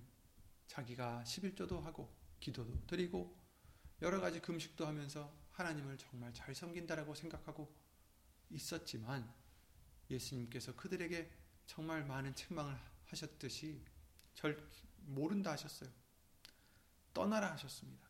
[0.67, 3.35] 자기가 11조도 하고 기도도 드리고
[4.03, 7.82] 여러 가지 금식도 하면서 하나님을 정말 잘 섬긴다라고 생각하고
[8.53, 9.33] 있었지만
[10.11, 11.31] 예수님께서 그들에게
[11.67, 13.83] 정말 많은 책망을 하셨듯이
[14.35, 14.69] 절
[15.07, 15.91] 모른다 하셨어요.
[17.13, 18.07] 떠나라 하셨습니다.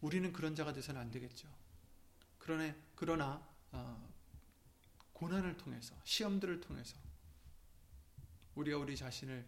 [0.00, 1.48] 우리는 그런 자가 되서는 안 되겠죠.
[2.38, 4.14] 그러나, 그러나 어,
[5.12, 6.96] 고난을 통해서 시험들을 통해서
[8.54, 9.46] 우리가 우리 자신을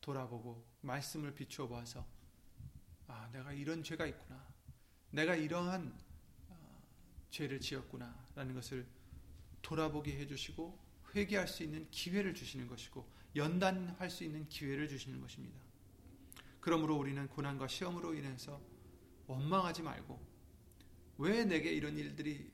[0.00, 2.06] 돌아보고 말씀을 비추어 보아서
[3.06, 4.46] 아 내가 이런 죄가 있구나
[5.10, 6.05] 내가 이러한 어,
[7.30, 8.86] 죄를 지었구나라는 것을
[9.62, 10.78] 돌아보게 해주시고
[11.14, 15.58] 회개할 수 있는 기회를 주시는 것이고 연단할 수 있는 기회를 주시는 것입니다.
[16.60, 18.60] 그러므로 우리는 고난과 시험으로 인해서
[19.26, 20.20] 원망하지 말고
[21.18, 22.50] 왜 내게 이런 일들이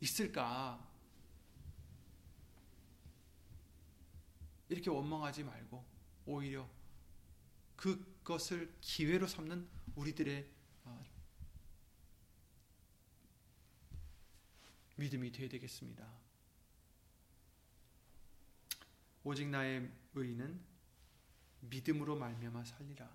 [0.00, 0.86] 있을까?
[4.68, 5.84] 이렇게 원망하지 말고
[6.26, 6.68] 오히려
[7.76, 10.48] 그것을 기회로 삼는 우리들의
[10.84, 11.02] 어,
[15.00, 16.06] 믿음이 되어야 되겠습니다.
[19.24, 20.60] 오직 나의 의는
[21.60, 23.10] 믿음으로 말미암아 살리라.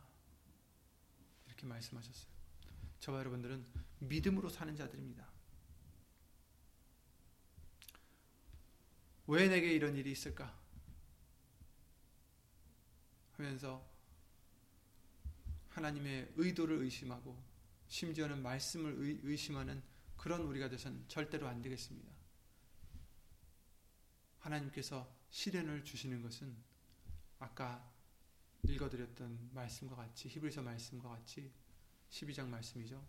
[1.45, 2.33] 이렇게 말씀하셨어요.
[2.99, 3.63] 저와 여러분들은
[3.99, 5.29] 믿음으로 사는 자들입니다.
[9.27, 10.59] 왜 내게 이런 일이 있을까?
[13.33, 13.87] 하면서
[15.69, 17.37] 하나님의 의도를 의심하고
[17.87, 19.83] 심지어는 말씀을 의, 심하는
[20.17, 22.11] 그런 우리가 되선 절대로 안 되겠습니다.
[24.39, 26.55] 하나님께서 시련을 주시는 것은
[27.39, 27.91] 아까
[28.63, 31.51] 읽어드렸던 말씀과 같이 히브리서 말씀과 같이
[32.09, 33.05] 12장 말씀이죠.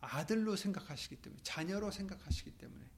[0.00, 2.90] 아들로 생각하시기 때문에 자녀로 생각하시기 때문에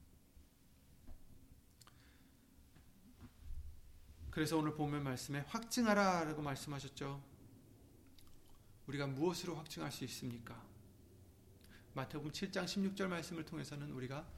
[4.31, 7.24] 그래서 오늘 보면 말씀에 확증하라라고 말씀하셨죠.
[8.87, 10.65] 우리가 무엇으로 확증할 수 있습니까?
[11.97, 14.29] 마태복음 7장 16절 말씀을 통해서는 우리가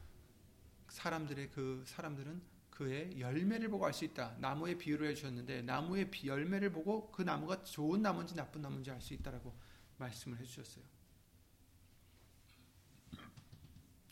[0.87, 4.37] 사람들의 그 사람들은 그의 열매를 보고 알 수 있다.
[4.39, 9.13] 나무의 비유를 해 주셨는데 나무의 열매를 보고 그 나무가 좋은 나무인지 나쁜 나무인지 알 수
[9.13, 9.53] 있다라고
[9.97, 10.85] 말씀을 해 주셨어요.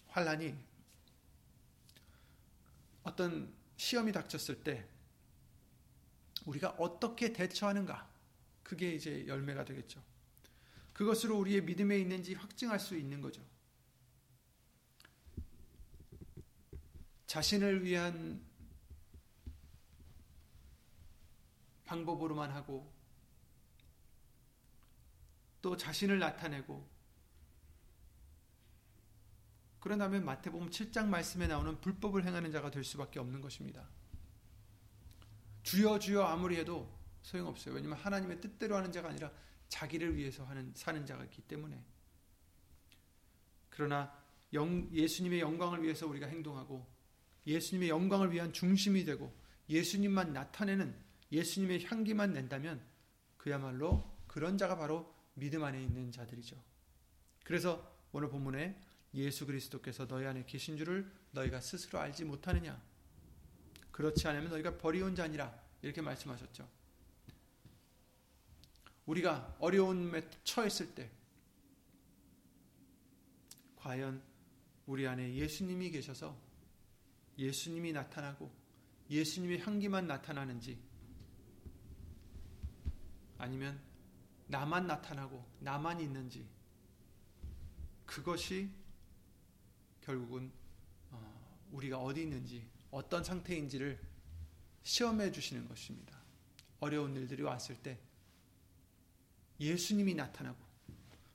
[0.10, 0.54] 환란이
[3.04, 4.86] 어떤 시험이 닥쳤을 때
[6.46, 8.10] 우리가 어떻게 대처하는가?
[8.62, 10.04] 그게 이제 열매가 되겠죠.
[10.98, 13.40] 그것으로 우리의 믿음에 있는지 확증할 수 있는 거죠.
[17.28, 18.44] 자신을 위한
[21.86, 22.92] 방법으로만 하고
[25.62, 26.90] 또 자신을 나타내고
[29.80, 33.88] 그러다면 마태복음 7장 말씀에 나오는 불법을 행하는 자가 될 수밖에 없는 것입니다.
[35.62, 37.76] 주여 주여 아무리 해도 소용없어요.
[37.76, 39.32] 왜냐하면 하나님의 뜻대로 하는 자가 아니라
[39.69, 41.84] 자기를 위해서 하는 사는 자가 있기 때문에.
[43.69, 44.12] 그러나
[44.53, 46.88] 영, 예수님의 영광을 위해서 우리가 행동하고
[47.45, 49.34] 예수님의 영광을 위한 중심이 되고
[49.69, 50.95] 예수님만 나타내는
[51.32, 52.82] 예수님의 향기만 낸다면
[53.38, 56.62] 그야말로 그런 자가 바로 믿음 안에 있는 자들이죠.
[57.43, 58.82] 그래서 오늘 본문에
[59.13, 62.82] 예수 그리스도께서 너희 안에 계신 줄을 너희가 스스로 알지 못하느냐?
[63.91, 66.77] 그렇지 않으면 너희가 버리온 자니라 이렇게 말씀하셨죠.
[69.08, 71.10] 우리가 어려움에 처했을 때
[73.78, 74.22] 과연
[74.86, 76.38] 우리 안에 예수님이 계셔서
[77.38, 78.52] 예수님이 나타나고
[79.10, 80.78] 예수님의 향기만 나타나는지
[83.38, 83.80] 아니면
[84.48, 86.48] 나만 나타나고 나만 있는지
[88.06, 88.70] 그것이
[90.02, 90.52] 결국은
[91.12, 94.00] 어, 우리가 어디 있는지 어떤 상태인지를
[94.84, 96.17] 시험해 주시는 것입니다.
[96.80, 98.00] 어려운 일들이 왔을 때
[99.60, 100.58] 예수님이 나타나고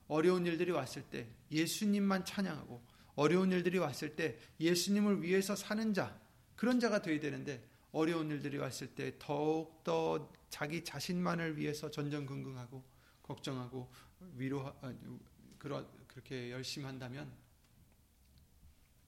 [0.09, 2.83] 어려운 일들이 왔을 때 예수님만 찬양하고
[3.15, 6.21] 어려운 일들이 왔을 때 예수님을 위해서 사는 자
[6.57, 12.83] 그런 자가 되어야 되는데 어려운 일들이 왔을 때 더욱 더 자기 자신만을 위해서 전전긍긍하고
[13.23, 13.91] 걱정하고
[14.37, 14.95] 위로 아,
[15.59, 17.33] 그러 그렇게 열심히 한다면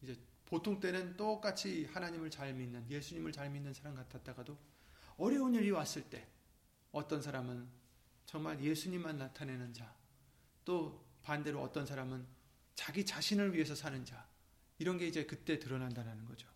[0.03, 4.57] 이제 보통 때는 똑같이 하나님을 잘 믿는 예수님을 잘 믿는 사람 같았다가도
[5.17, 6.27] 어려운 일이 왔을 때
[6.93, 7.84] 어떤 사람은
[8.35, 9.95] 정말 예수님만 나타내는 자,
[10.65, 12.27] 또 반대로 어떤 사람은
[12.75, 14.29] 자기 자신을 위해서 사는 자,
[14.77, 16.49] 이런 게 이제 그때 드러난다는 거죠.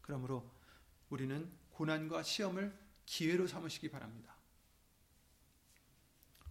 [0.00, 0.50] 그러므로
[1.10, 4.34] 우리는 고난과 시험을 기회로 삼으시기 바랍니다.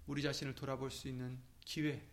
[0.06, 2.08] 우리 자신을 돌아볼 수 있는 기회,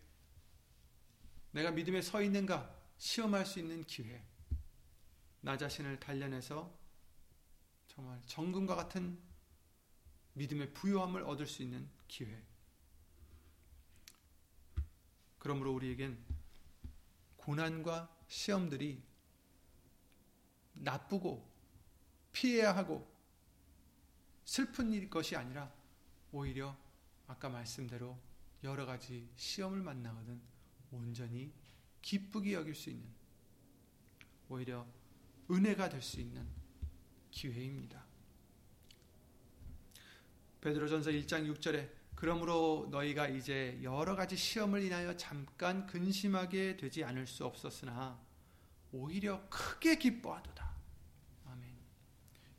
[1.51, 4.25] 내가 믿음에 서 있는가 시험할 수 있는 기회,
[5.43, 6.75] 나 자신을 단련해서
[7.89, 9.30] 정말 정금과 같은
[10.35, 12.43] 믿음의 부요함을 얻을 수 있는 기회.
[15.39, 16.19] 그러므로 우리에겐
[17.37, 19.03] 고난과 시험들이
[20.75, 21.49] 나쁘고
[22.33, 23.11] 피해야 하고
[24.45, 25.73] 슬픈 일 것이 아니라
[26.33, 26.77] 오히려
[27.27, 28.19] 아까 말씀대로
[28.63, 30.41] 여러 가지 시험을 만나거든
[30.91, 31.53] 온전히
[32.03, 33.09] 기쁘게 여길 수 있는
[34.49, 34.87] 오히려
[35.51, 36.47] 은혜가 될 수 있는
[37.31, 38.10] 기회입니다.
[40.61, 47.47] 베드로전서 1장 6절에 그러므로 너희가 이제 여러 가지 시험을 인하여 잠깐 근심하게 되지 않을 수
[47.47, 48.21] 없었으나
[48.93, 50.71] 오히려 크게 기뻐하도다.
[51.47, 51.71] 아멘.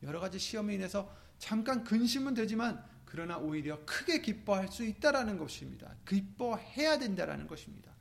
[0.03, 5.95] 여러 가지 시험에 인해서 잠깐 근심은 되지만 그러나 오히려 크게 기뻐할 수 있다라는 것입니다.
[6.07, 7.91] 기뻐해야 된다라는 것입니다.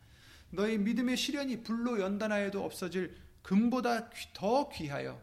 [0.51, 5.23] 너희 믿음의 시련이 불로 연단하여도 없어질 금보다 더 귀하여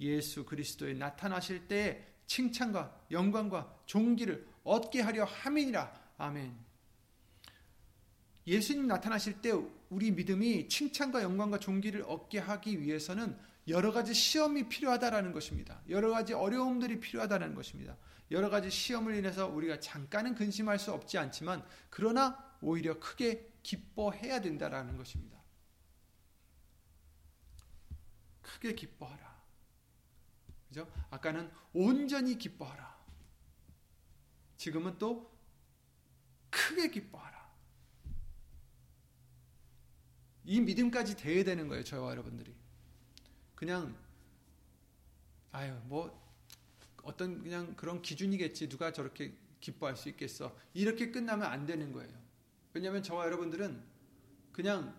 [0.00, 5.92] 예수 그리스도에 나타나실 때 칭찬과 영광과 존귀를 얻게 하려 함이니라.
[6.18, 6.56] 아멘.
[8.46, 9.52] 예수님 나타나실 때
[9.88, 15.80] 우리 믿음이 칭찬과 영광과 존귀를 얻게 하기 위해서는 여러 가지 시험이 필요하다라는 것입니다.
[15.88, 17.96] 여러 가지 어려움들이 필요하다는 것입니다.
[18.30, 24.96] 여러 가지 시험을 인해서 우리가 잠깐은 근심할 수 없지 않지만 그러나 오히려 크게 기뻐해야 된다라는
[24.96, 25.38] 것입니다.
[28.42, 29.33] 크게 기뻐하라.
[30.74, 30.90] 그죠?
[31.10, 32.98] 아까는 온전히 기뻐하라.
[34.56, 35.32] 지금은 또
[36.50, 37.44] 크게 기뻐하라.
[40.46, 42.52] 이 믿음까지 돼야 되는 거예요, 저와 여러분들이.
[43.54, 43.96] 그냥
[45.52, 46.20] 아유, 뭐
[47.04, 48.68] 어떤 그냥 그런 기준이겠지.
[48.68, 50.56] 누가 저렇게 기뻐할 수 있겠어.
[50.72, 52.12] 이렇게 끝나면 안 되는 거예요.
[52.72, 53.80] 왜냐하면 저와 여러분들은
[54.50, 54.92] 그냥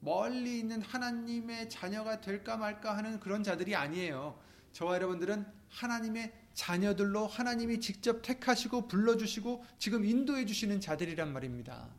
[0.00, 4.47] 멀리 있는 하나님의 자녀가 될까 말까 하는 그런 자들이 아니에요.
[4.78, 11.92] 저와 여러분들은 하나님의 자녀들로 하나님이 직접 택하시고 불러주시고 지금 인도해 주시는 자들이란 말입니다.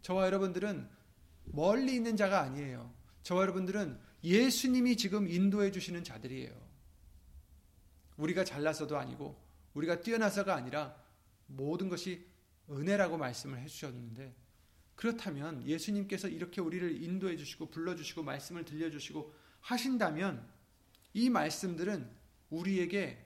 [0.00, 0.88] 저와 여러분들은
[1.44, 2.90] 멀리 있는 자가 아니에요.
[3.24, 6.50] 저와 여러분들은 예수님이 지금 인도해 주시는 자들이에요.
[8.16, 9.38] 우리가 잘나서도 아니고
[9.74, 10.96] 우리가 뛰어나서가 아니라
[11.46, 12.26] 모든 것이
[12.70, 14.34] 은혜라고 말씀을 해주셨는데
[14.94, 20.56] 그렇다면 예수님께서 이렇게 우리를 인도해 주시고 불러주시고 말씀을 들려주시고 하신다면
[21.18, 22.08] 이 말씀들은
[22.48, 23.18] 우리에게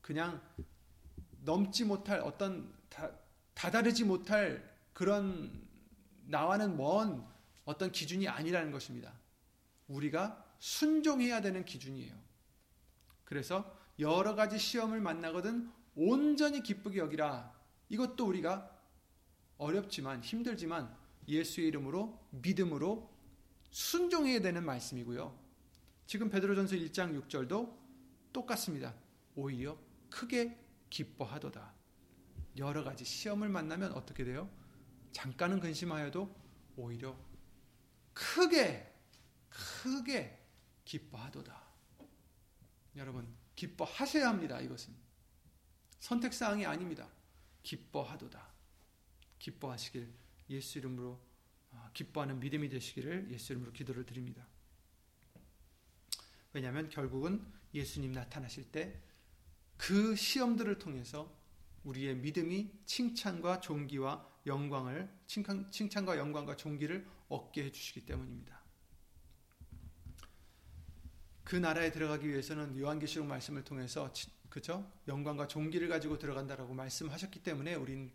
[0.00, 0.40] 그냥
[1.42, 3.10] 넘지 못할 어떤 다,
[3.52, 5.62] 다다르지 못할 그런
[6.24, 7.22] 나와는 먼
[7.66, 9.12] 어떤 기준이 아니라는 것입니다.
[9.88, 12.14] 우리가 순종해야 되는 기준이에요.
[13.24, 17.52] 그래서 여러 가지 시험을 만나거든 온전히 기쁘게 여기라.
[17.90, 18.74] 이것도 우리가
[19.58, 20.96] 어렵지만 힘들지만
[21.28, 23.12] 예수의 이름으로 믿음으로
[23.70, 25.43] 순종해야 되는 말씀이고요.
[26.06, 27.76] 지금 베드로전서 1장 6절도
[28.32, 28.94] 똑같습니다.
[29.34, 29.78] 오히려
[30.10, 30.58] 크게
[30.90, 31.74] 기뻐하도다.
[32.58, 34.48] 여러 가지 시험을 만나면 어떻게 돼요?
[35.12, 36.34] 잠깐은 근심하여도
[36.76, 37.16] 오히려
[38.12, 38.92] 크게
[39.48, 40.38] 크게
[40.84, 41.62] 기뻐하도다.
[42.96, 44.60] 여러분 기뻐하셔야 합니다.
[44.60, 44.94] 이것은
[46.00, 47.08] 선택 사항이 아닙니다.
[47.62, 48.52] 기뻐하도다.
[49.38, 50.12] 기뻐하시길
[50.50, 51.20] 예수 이름으로
[51.72, 54.46] 아, 기뻐하는 믿음이 되시기를 예수 이름으로 기도를 드립니다.
[56.54, 57.44] 왜냐하면 결국은
[57.74, 59.04] 예수님 나타나실 때
[59.76, 61.30] 그 시험들을 통해서
[61.84, 68.62] 우리의 믿음이 칭찬과 존귀와 영광을 칭찬, 칭찬과 영광과 존귀를 얻게 해주시기 때문입니다.
[71.42, 74.10] 그 나라에 들어가기 위해서는 요한계시록 말씀을 통해서
[74.48, 78.12] 그죠 영광과 존귀를 가지고 들어간다라고 말씀하셨기 때문에 우린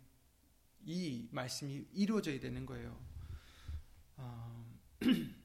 [0.82, 2.98] 이 말씀이 이루어져야 되는 거예요.
[4.16, 4.80] 어,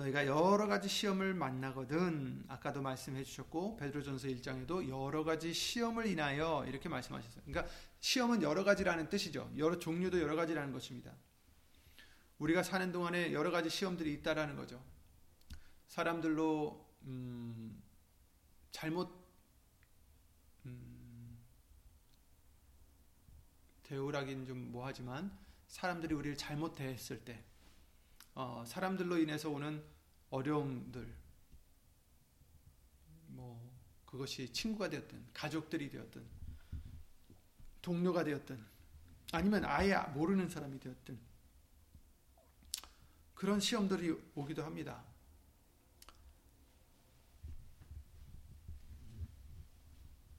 [0.00, 6.88] 너희가 여러 가지 시험을 만나거든 아까도 말씀해 주셨고 베드로전서 1장에도 여러 가지 시험을 인하여 이렇게
[6.88, 7.42] 말씀하셨어요.
[7.44, 9.50] 그러니까 시험은 여러 가지라는 뜻이죠.
[9.56, 11.12] 여러 종류도 여러 가지라는 것입니다.
[12.38, 14.82] 우리가 사는 동안에 여러 가지 시험들이 있다라는 거죠.
[15.88, 17.82] 사람들로 음,
[18.70, 19.10] 잘못
[20.64, 21.38] 음,
[23.82, 25.36] 대우라긴 좀 뭐하지만
[25.68, 27.44] 사람들이 우리를 잘못 대했을 때
[28.34, 29.82] 어, 사람들로 인해서 오는
[30.30, 31.14] 어려움들
[33.28, 33.70] 뭐
[34.06, 36.24] 그것이 친구가 되었든 가족들이 되었든
[37.82, 38.64] 동료가 되었든
[39.32, 41.18] 아니면 아예 모르는 사람이 되었든
[43.34, 45.02] 그런 시험들이 오기도 합니다.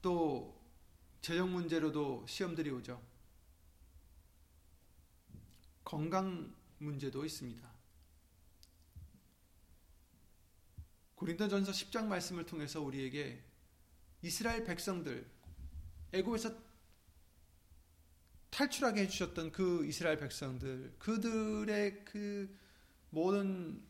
[0.01, 0.59] 또
[1.21, 3.01] 재정 문제로도 시험들이 오죠.
[5.83, 7.70] 건강 문제도 있습니다.
[11.21, 13.43] 고린도전서 10장 말씀을 통해서 우리에게
[14.23, 15.23] 이스라엘 백성들
[16.13, 16.51] 애굽에서
[18.49, 22.57] 탈출하게 해주셨던 그 이스라엘 백성들 그들의 그
[23.11, 23.83] 모든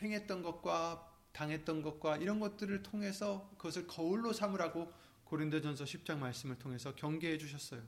[0.00, 4.90] 행했던 것과 당했던 것과 이런 것들을 통해서 그것을 거울로 삼으라고
[5.24, 7.82] 고린도전서 10장 말씀을 통해서 경계해 주셨어요.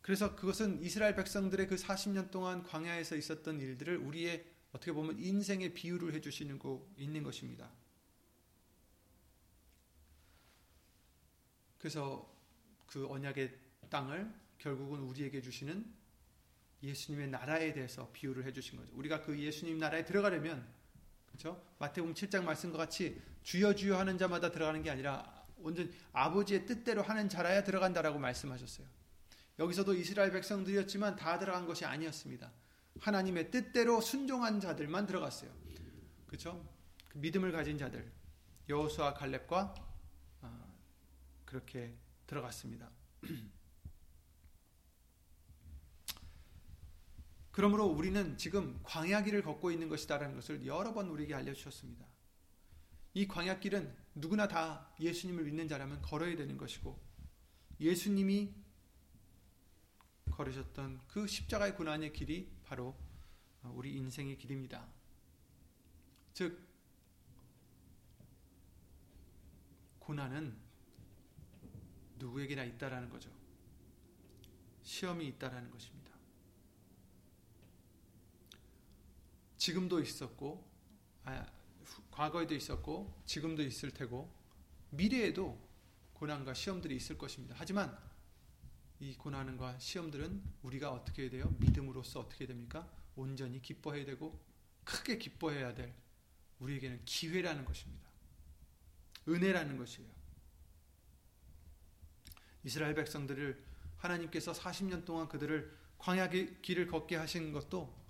[0.00, 6.12] 그래서 그것은 이스라엘 백성들의 그 40년 동안 광야에서 있었던 일들을 우리의 어떻게 보면 인생의 비유를
[6.14, 7.70] 해 주시는 거 있는 것입니다.
[11.78, 12.28] 그래서
[12.86, 13.56] 그 언약의
[13.88, 15.86] 땅을 결국은 우리에게 주시는
[16.82, 18.92] 예수님의 나라에 대해서 비유를 해 주신 거죠.
[18.96, 20.66] 우리가 그 예수님 나라에 들어가려면
[21.26, 21.64] 그렇죠?
[21.78, 27.28] 마태복음 7장 말씀과 같이 주여 주여 하는 자마다 들어가는 게 아니라 완전 아버지의 뜻대로 하는
[27.28, 28.86] 자라야 들어간다라고 말씀하셨어요.
[29.60, 32.50] 여기서도 이스라엘 백성들이었지만 다 들어간 것이 아니었습니다.
[33.00, 35.50] 하나님의 뜻대로 순종한 자들만 들어갔어요.
[36.26, 36.66] 그렇죠?
[37.08, 38.12] 그 믿음을 가진 자들
[38.68, 39.74] 여호수아 갈렙과
[40.42, 40.74] 어,
[41.44, 42.90] 그렇게 들어갔습니다.
[47.50, 52.04] 그러므로 우리는 지금 광야길을 걷고 있는 것이다라는 것을 여러 번 우리에게 알려주셨습니다.
[53.14, 57.00] 이 광야길은 누구나 다 예수님을 믿는 자라면 걸어야 되는 것이고
[57.78, 58.52] 예수님이
[60.32, 62.94] 걸으셨던 그 십자가의 고난의 길이 바로
[63.62, 64.86] 우리 인생의 길입니다.
[66.32, 66.66] 즉
[69.98, 70.56] 고난은
[72.18, 73.30] 누구에게나 있다라는 거죠.
[74.82, 76.12] 시험이 있다라는 것입니다.
[79.56, 80.70] 지금도 있었고
[81.24, 81.46] 아,
[82.10, 84.30] 과거에도 있었고 지금도 있을 테고
[84.90, 85.58] 미래에도
[86.12, 87.54] 고난과 시험들이 있을 것입니다.
[87.58, 87.96] 하지만
[89.00, 91.54] 이 고난과 시험들은 우리가 어떻게 돼요?
[91.58, 92.88] 믿음으로써 어떻게 됩니까?
[93.16, 94.40] 온전히 기뻐해야 되고
[94.84, 95.94] 크게 기뻐해야 될
[96.58, 98.08] 우리에게는 기회라는 것입니다.
[99.28, 100.10] 은혜라는 것이에요.
[102.64, 103.62] 이스라엘 백성들을
[103.96, 108.04] 하나님께서 40년 동안 그들을 광야 길을 걷게 하신 것도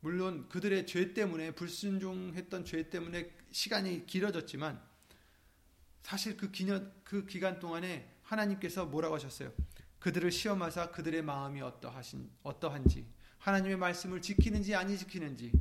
[0.00, 4.82] 물론 그들의 죄 때문에 불순종했던 죄 때문에 시간이 길어졌지만
[6.02, 9.52] 사실 그 기년 그 기간 동안에 하나님께서 뭐라고 하셨어요?
[10.00, 13.06] 그들을 시험하사 그들의 마음이 어떠하신 어떠한지
[13.38, 15.52] 하나님의 말씀을 지키는지 아니 지키는지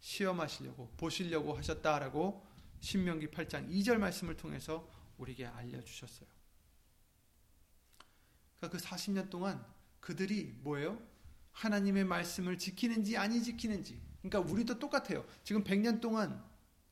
[0.00, 2.46] 시험하시려고 보시려고 하셨다라고
[2.80, 4.88] 신명기 8장 2절 말씀을 통해서
[5.18, 6.28] 우리에게 알려 주셨어요.
[8.56, 9.64] 그러니까 그 40년 동안
[10.00, 11.00] 그들이 뭐예요?
[11.52, 14.00] 하나님의 말씀을 지키는지 아니 지키는지.
[14.22, 15.26] 그러니까 우리도 똑같아요.
[15.42, 16.44] 지금 100년 동안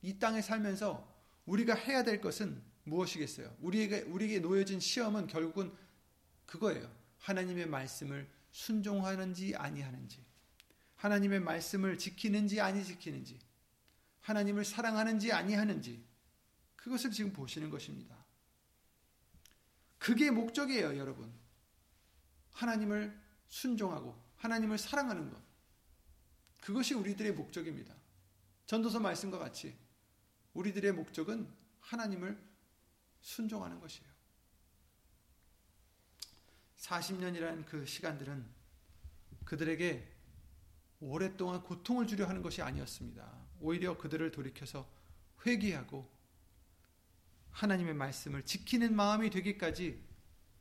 [0.03, 1.13] 이 땅에 살면서
[1.47, 3.57] 우리가 해야 될 것은 무엇이겠어요?
[3.61, 5.73] 우리에게 우리에게 놓여진 시험은 결국은
[6.47, 6.91] 그거예요.
[7.19, 10.25] 하나님의 말씀을 순종하는지 아니하는지.
[10.97, 13.39] 하나님의 말씀을 지키는지 아니 지키는지.
[14.21, 16.05] 하나님을 사랑하는지 아니하는지.
[16.77, 18.25] 그것을 지금 보시는 것입니다.
[19.99, 21.33] 그게 목적이에요, 여러분.
[22.53, 23.19] 하나님을
[23.49, 25.43] 순종하고 하나님을 사랑하는 것.
[26.61, 27.95] 그것이 우리들의 목적입니다.
[28.67, 29.77] 전도서 말씀과 같이
[30.55, 31.47] 우리들의 목적은
[31.81, 32.39] 하나님을
[33.25, 34.09] 순종하는 것이에요.
[36.77, 38.45] 40년이라는 그 시간들은
[39.47, 40.07] 그들에게
[41.01, 43.27] 오랫동안 고통을 주려 하는 것이 아니었습니다.
[43.61, 44.87] 오히려 그들을 돌이켜서
[45.47, 46.11] 회개하고
[47.51, 50.03] 하나님의 말씀을 지키는 마음이 되기까지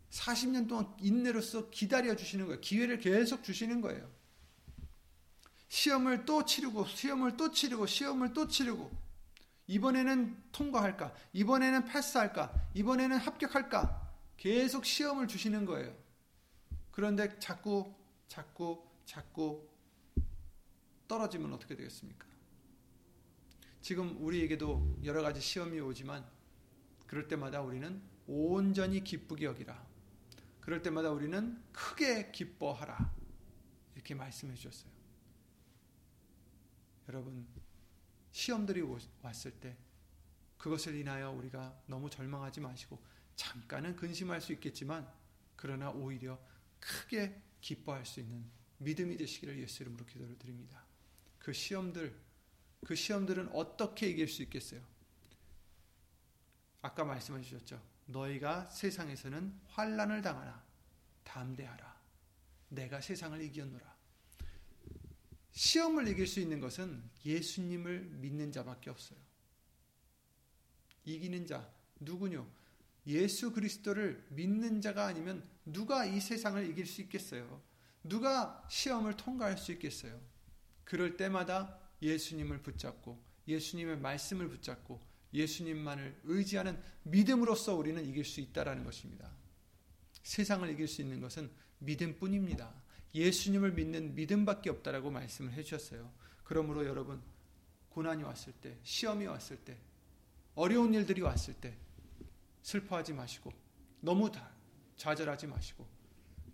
[0.09, 2.61] 40년 동안 인내로서 기다려 주시는 거예요.
[2.61, 4.09] 기회를 계속 주시는 거예요.
[5.67, 9.02] 시험을 또 치르고, 시험을 또 치르고, 시험을 또 치르고,
[9.67, 11.13] 이번에는 통과할까?
[11.33, 12.69] 이번에는 패스할까?
[12.73, 14.13] 이번에는 합격할까?
[14.37, 15.95] 계속 시험을 주시는 거예요.
[16.91, 17.93] 그런데 자꾸,
[18.27, 19.67] 자꾸, 자꾸
[21.07, 22.27] 떨어지면 어떻게 되겠습니까?
[23.81, 26.25] 지금 우리에게도 여러 가지 시험이 오지만,
[27.07, 29.85] 그럴 때마다 우리는 온전히 기쁘게 여기라.
[30.61, 33.13] 그럴 때마다 우리는 크게 기뻐하라.
[33.95, 34.91] 이렇게 말씀해 주셨어요.
[37.09, 37.45] 여러분,
[38.33, 38.83] 시험들이
[39.21, 39.77] 왔을 때
[40.57, 43.01] 그것을 인하여 우리가 너무 절망하지 마시고
[43.35, 45.07] 잠깐은 근심할 수 있겠지만
[45.55, 46.39] 그러나 오히려
[46.79, 48.43] 크게 기뻐할 수 있는
[48.79, 50.83] 믿음이 되시기를 예수 이름으로 기도를 드립니다.
[51.39, 52.19] 그 시험들,
[52.85, 54.81] 그 시험들은 어떻게 이길 수 있겠어요?
[56.81, 57.81] 아까 말씀해 주셨죠.
[58.07, 60.63] 너희가 세상에서는 환란을 당하나
[61.23, 62.01] 담대하라.
[62.69, 63.95] 내가 세상을 이겼노라.
[65.53, 69.19] 시험을 이길 수 있는 것은 예수님을 믿는 자밖에 없어요.
[71.05, 72.47] 이기는 자 누구뇨?
[73.05, 77.61] 예수 그리스도를 믿는 자가 아니면 누가 이 세상을 이길 수 있겠어요?
[78.03, 80.19] 누가 시험을 통과할 수 있겠어요?
[80.83, 85.01] 그럴 때마다 예수님을 붙잡고 예수님의 말씀을 붙잡고
[85.33, 89.31] 예수님만을 의지하는 믿음으로써 우리는 이길 수 있다라는 것입니다.
[90.23, 92.82] 세상을 이길 수 있는 것은 믿음뿐입니다.
[93.13, 96.11] 예수님을 믿는 믿음밖에 없다라고 말씀을 해 주셨어요.
[96.43, 97.21] 그러므로 여러분
[97.89, 99.77] 고난이 왔을 때, 시험이 왔을 때,
[100.55, 101.75] 어려운 일들이 왔을 때
[102.61, 103.51] 슬퍼하지 마시고
[103.99, 104.51] 너무 다
[104.97, 105.87] 좌절하지 마시고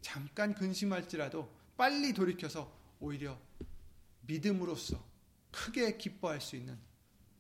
[0.02, 3.40] 잠깐 근심할지라도 빨리 돌이켜서 오히려
[4.22, 5.04] 믿음으로써
[5.52, 6.78] 크게 기뻐할 수 있는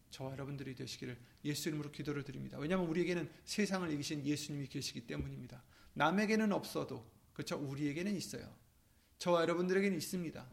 [0.09, 2.57] 저와 여러분들이 되시기를 예수 이름으로 기도를 드립니다.
[2.57, 5.63] 왜냐하면 우리에게는 세상을 이기신 예수님이 계시기 때문입니다.
[5.93, 8.53] 남에게는 없어도 그렇죠 우리에게는 있어요.
[9.19, 10.49] 저와 여러분들에게는 있습니다.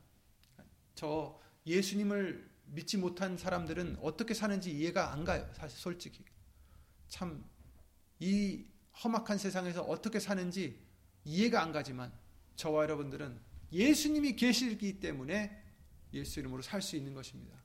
[0.94, 5.48] 저 예수님을 믿지 못한 사람들은 어떻게 사는지 이해가 안 가요.
[5.54, 6.24] 사실 솔직히
[7.08, 7.56] 참
[8.20, 8.64] 이
[9.04, 10.78] 험악한 세상에서 어떻게 사는지
[11.24, 12.12] 이해가 안 가지만
[12.56, 13.38] 저와 여러분들은
[13.72, 15.62] 예수님이 계시기 때문에
[16.14, 17.62] 예수 이름으로 살 수 있는 것입니다.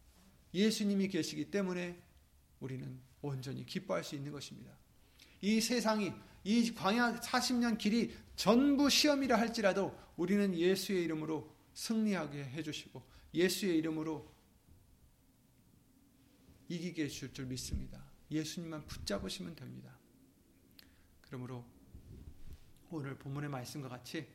[0.53, 2.01] 예수님이 계시기 때문에
[2.59, 4.71] 우리는 온전히 기뻐할 수 있는 것입니다.
[5.39, 6.11] 이 세상이
[6.43, 13.01] 이 광야 40년 길이 전부 시험이라 할지라도 우리는 예수의 이름으로 승리하게 해주시고
[13.33, 14.31] 예수의 이름으로
[16.67, 17.99] 이기게 해줄 줄 믿습니다.
[18.29, 19.97] 예수님만 붙잡으시면 됩니다.
[21.21, 21.65] 그러므로
[22.91, 24.27] 오늘 본문의 말씀과 같이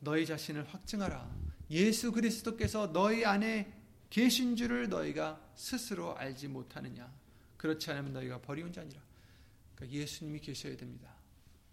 [0.00, 1.36] 너희 자신을 확증하라.
[1.70, 3.70] 예수 그리스도께서 너희 안에
[4.08, 7.14] 계신 줄을 너희가 스스로 알지 못하느냐.
[7.58, 9.02] 그렇지 않으면 너희가 버리운 자니라.
[9.74, 11.14] 그러니까 예수님이 계셔야 됩니다.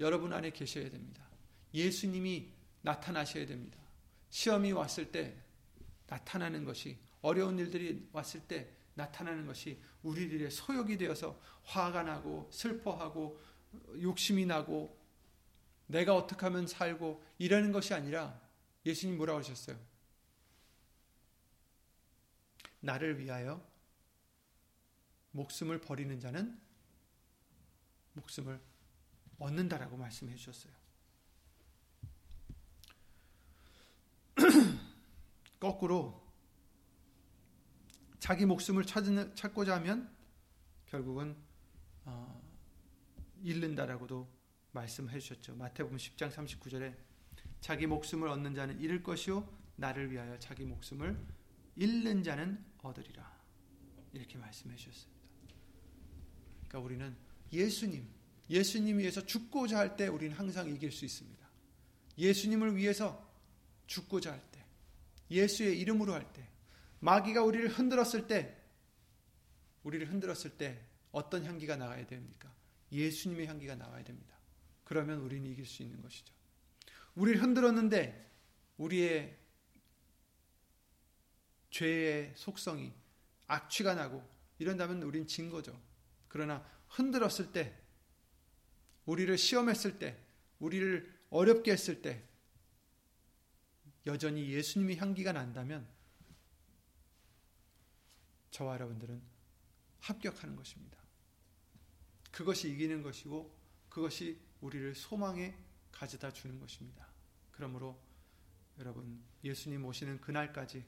[0.02, 1.26] 여러분 안에 계셔야 됩니다.
[1.74, 3.80] 예수님이 나타나셔야 됩니다.
[4.30, 5.36] 시험이 왔을 때
[6.08, 13.42] 나타나는 것이 어려운 일들이 왔을 때 나타나는 것이 우리들의 소욕이 되어서 화가 나고 슬퍼하고
[14.02, 15.02] 욕심이 나고
[15.88, 18.40] 내가 어떻게 하면 살고 이러는 것이 아니라
[18.86, 19.80] 예수님 뭐라고 하셨어요?
[22.82, 23.66] 나를 위하여
[25.32, 26.60] 목숨을 버리는 자는
[28.14, 28.60] 목숨을
[29.40, 30.83] 얻는다라고 말씀해 주셨어요.
[35.64, 36.22] 거꾸로
[38.20, 40.14] 자기 목숨을 찾는, 찾고자 하면
[40.88, 41.38] 결국은
[42.04, 42.42] 어,
[43.44, 44.28] 잃는다라고도
[44.74, 45.56] 말씀해 주셨죠.
[45.56, 46.94] 마태복음 10장 39절에
[47.62, 49.48] 자기 목숨을 얻는 자는 잃을 것이요
[49.78, 51.18] 나를 위하여 자기 목숨을
[51.78, 53.32] 잃는 자는 얻으리라.
[54.12, 55.24] 이렇게 말씀해 주셨습니다.
[56.68, 57.16] 그러니까 우리는
[57.54, 58.06] 예수님,
[58.50, 61.48] 예수님 위해서 죽고자 할 때 우리는 항상 이길 수 있습니다.
[62.18, 63.26] 예수님을 위해서
[63.88, 64.53] 죽고자 할 때,
[65.30, 66.48] 예수의 이름으로 할 때,
[67.00, 68.58] 마귀가 우리를 흔들었을 때,
[69.84, 70.80] 우리를 흔들었을 때
[71.12, 72.54] 어떤 향기가 나가야 됩니까?
[72.92, 74.38] 예수님의 향기가 나와야 됩니다.
[74.84, 76.34] 그러면 우리는 이길 수 있는 것이죠.
[77.16, 78.32] 우리를 흔들었는데
[78.78, 79.38] 우리의
[81.72, 82.94] 죄의 속성이
[83.48, 84.24] 악취가 나고
[84.60, 85.80] 이런다면 우린 진 거죠.
[86.28, 87.76] 그러나 흔들었을 때,
[89.06, 90.18] 우리를 시험했을 때,
[90.60, 92.24] 우리를 어렵게 했을 때,
[94.06, 95.88] 여전히 예수님의 향기가 난다면
[98.52, 99.22] 저와 여러분들은
[100.00, 100.98] 합격하는 것입니다.
[102.32, 103.56] 그것이 이기는 것이고
[103.90, 105.56] 그것이 우리를 소망에
[105.92, 107.08] 가져다 주는 것입니다.
[107.52, 108.00] 그러므로
[108.80, 110.84] 여러분 예수님 오시는 그날까지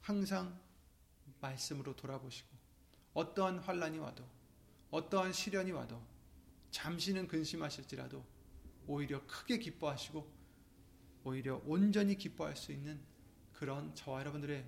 [0.00, 0.60] 항상
[1.40, 2.48] 말씀으로 돌아보시고
[3.14, 4.28] 어떠한 환란이 와도
[4.90, 6.02] 어떠한 시련이 와도
[6.70, 8.24] 잠시는 근심하실지라도
[8.86, 10.37] 오히려 크게 기뻐하시고
[11.28, 12.98] 오히려 온전히 기뻐할 수 있는
[13.52, 14.66] 그런 저와 여러분들의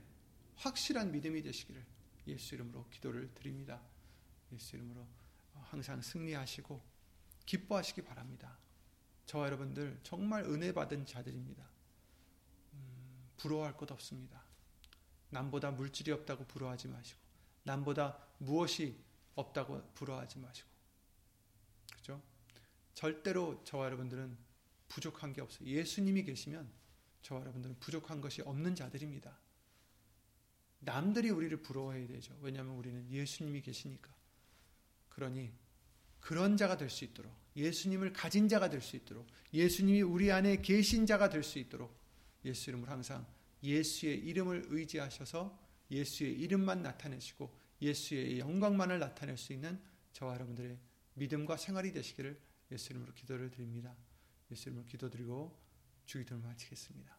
[0.56, 1.82] 확실한 믿음이 되시기를
[2.26, 3.80] 예수 이름으로 기도를 드립니다.
[4.52, 5.06] 예수 이름으로
[5.62, 6.82] 항상 승리하시고
[7.46, 8.58] 기뻐하시기 바랍니다.
[9.24, 11.64] 저와 여러분들 정말 은혜 받은 자들입니다.
[12.74, 14.42] 음, 부러워할 것 없습니다.
[15.30, 17.20] 남보다 물질이 없다고 부러워하지 마시고,
[17.62, 18.98] 남보다 무엇이
[19.36, 20.68] 없다고 부러워하지 마시고,
[21.94, 22.20] 그죠?
[22.94, 24.49] 절대로 저와 여러분들은
[24.90, 25.66] 부족한 게 없어요.
[25.66, 26.70] 예수님이 계시면
[27.22, 29.38] 저와 여러분들은 부족한 것이 없는 자들입니다.
[30.80, 32.36] 남들이 우리를 부러워해야 되죠.
[32.42, 34.14] 왜냐하면 우리는 예수님이 계시니까.
[35.08, 35.52] 그러니
[36.20, 41.06] 그런 자가 될 수 있도록 예수님을 가진 자가 될 수 있도록 예수님이 우리 안에 계신
[41.06, 41.98] 자가 될 수 있도록
[42.44, 43.26] 예수 이름을 항상
[43.62, 45.58] 예수의 이름을 의지하셔서
[45.90, 49.80] 예수의 이름만 나타내시고 예수의 영광만을 나타낼 수 있는
[50.12, 50.78] 저와 여러분들의
[51.14, 52.38] 믿음과 생활이 되시기를
[52.72, 53.94] 예수 이름으로 기도를 드립니다.
[54.50, 55.56] 예수 이름으로 기도드리고
[56.06, 57.16] 주기도를 마치겠습니다.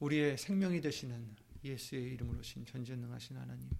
[0.00, 3.70] 우리의 생명이 되시는 예수의 이름으로 신 전지능하신 하나님.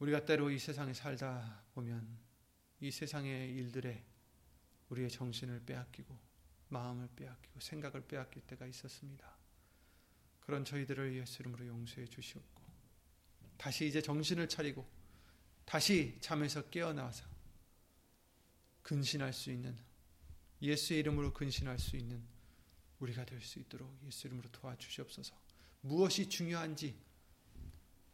[0.00, 2.18] 우리가 때로 이 세상에 살다 보면
[2.80, 4.04] 이 세상의 일들에
[4.90, 6.31] 우리의 정신을 빼앗기고
[6.72, 9.36] 마음을 빼앗기고 생각을 빼앗길 때가 있었습니다.
[10.40, 12.62] 그런 저희들을 예수 이름으로 용서해 주시옵고
[13.56, 14.88] 다시 이제 정신을 차리고
[15.64, 17.24] 다시 잠에서 깨어나서
[18.82, 19.78] 근신할 수 있는
[20.60, 22.22] 예수의 이름으로 근신할 수 있는
[22.98, 25.34] 우리가 될 수 있도록 예수 이름으로 도와주시옵소서.
[25.80, 26.96] 무엇이 중요한지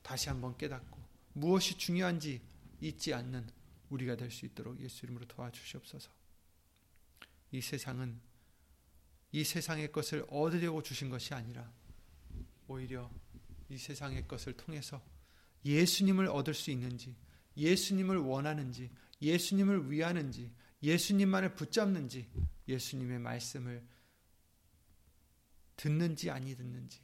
[0.03, 0.99] 다시 한번 깨닫고
[1.35, 2.41] 무엇이 중요한지
[2.81, 3.51] 잊지 않는
[3.91, 6.11] 우리가 될 수 있도록 예수 이름으로 도와주시옵소서.
[7.53, 8.21] 이 세상은
[9.33, 11.71] 이 세상의 것을 얻으려고 주신 것이 아니라
[12.67, 13.11] 오히려
[13.69, 15.03] 이 세상의 것을 통해서
[15.65, 17.15] 예수님을 얻을 수 있는지,
[17.57, 20.51] 예수님을 원하는지, 예수님을 위하는지,
[20.83, 22.31] 예수님만을 붙잡는지,
[22.67, 23.87] 예수님의 말씀을
[25.77, 27.01] 듣는지 아니 듣는지,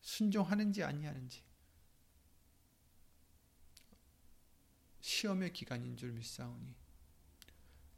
[0.00, 1.42] 순종하는지 아니하는지,
[5.00, 6.74] 시험의 기간인 줄 믿사오니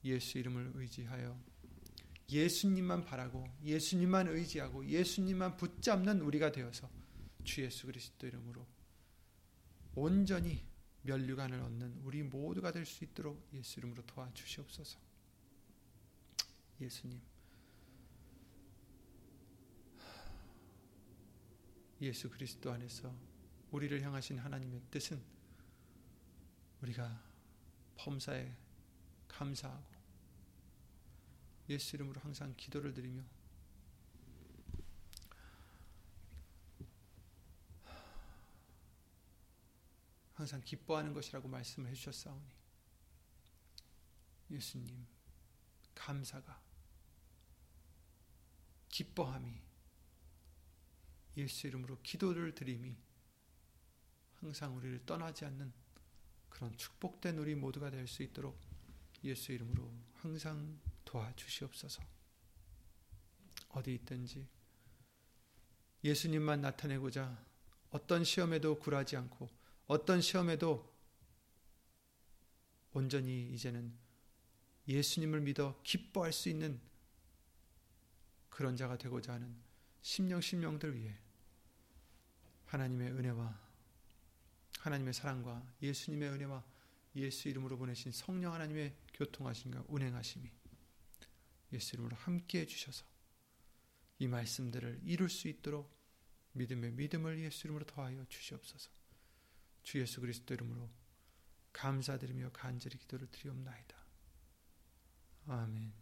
[0.05, 1.49] 예수 이름을 의지하여
[2.31, 6.89] 예수님만 바라고 예수님만 의지하고 예수님만 붙잡는 우리가 되어서
[7.45, 8.66] 주 예수 그리스도 이름으로
[9.95, 10.64] 온전히
[11.03, 14.99] 면류관을 얻는 우리 모두가 될 수 있도록 예수 이름으로 도와주시옵소서.
[16.81, 17.20] 예수님
[22.01, 23.14] 예수 그리스도 안에서
[23.70, 25.22] 우리를 향하신 하나님의 뜻은
[26.83, 27.22] 우리가
[27.97, 28.55] 범사에
[29.28, 29.89] 감사하고
[31.71, 33.23] 예수 이름으로 항상 기도를 드리며
[40.35, 42.51] 항상 기뻐하는 것이라고 말씀을 해주셨사오니
[44.51, 45.07] 예수님
[45.95, 46.61] 감사가
[48.89, 49.61] 기뻐함이
[51.37, 52.97] 예수 이름으로 기도를 드림이
[54.41, 55.73] 항상 우리를 떠나지 않는
[56.49, 58.59] 그런 축복된 우리 모두가 될 수 있도록
[59.23, 62.02] 예수 이름으로 항상 도와주시옵소서.
[63.70, 64.46] 어디 있든지
[66.04, 67.44] 예수님만 나타내고자
[67.90, 69.48] 어떤 시험에도 굴하지 않고
[69.86, 70.88] 어떤 시험에도
[72.92, 73.92] 온전히 이제는
[74.86, 76.80] 예수님을 믿어 기뻐할 수 있는
[78.48, 79.54] 그런 자가 되고자 하는
[80.02, 81.16] 심령 심령들 위해
[82.66, 83.61] 하나님의 은혜와
[84.78, 86.64] 하나님의 사랑과 예수님의 은혜와
[87.16, 90.59] 예수 이름으로 보내신 성령 하나님의 교통하심과 운행하심이
[91.73, 93.05] 예수 이름으로 함께 해주셔서
[94.18, 95.91] 이 말씀들을 이룰 수 있도록
[96.53, 98.91] 믿음의 믿음을 예수 이름으로 더하여 주시옵소서.
[99.83, 100.91] 주 예수 그리스도 이름으로
[101.73, 103.97] 감사드리며 간절히 기도를 드리옵나이다.
[105.47, 105.93] 아멘.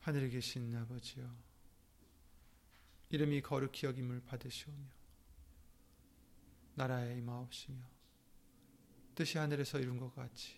[0.00, 1.36] 하늘에 계신 아버지여,
[3.10, 4.86] 이름이 거룩히 여김을 받으시오며,
[6.76, 7.84] 나라에 임하옵시며,
[9.14, 10.57] 뜻이 하늘에서 이룬 것 같이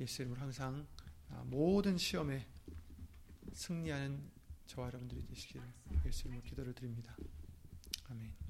[0.00, 0.86] 예수 이름으로 항상
[1.28, 2.46] 아, 모든 시험에
[3.52, 4.30] 승리하는
[4.66, 5.62] 저와 여러분들이 되시기를
[6.06, 7.16] 예수 이름으로 기도를 드립니다.
[8.08, 8.49] 아멘.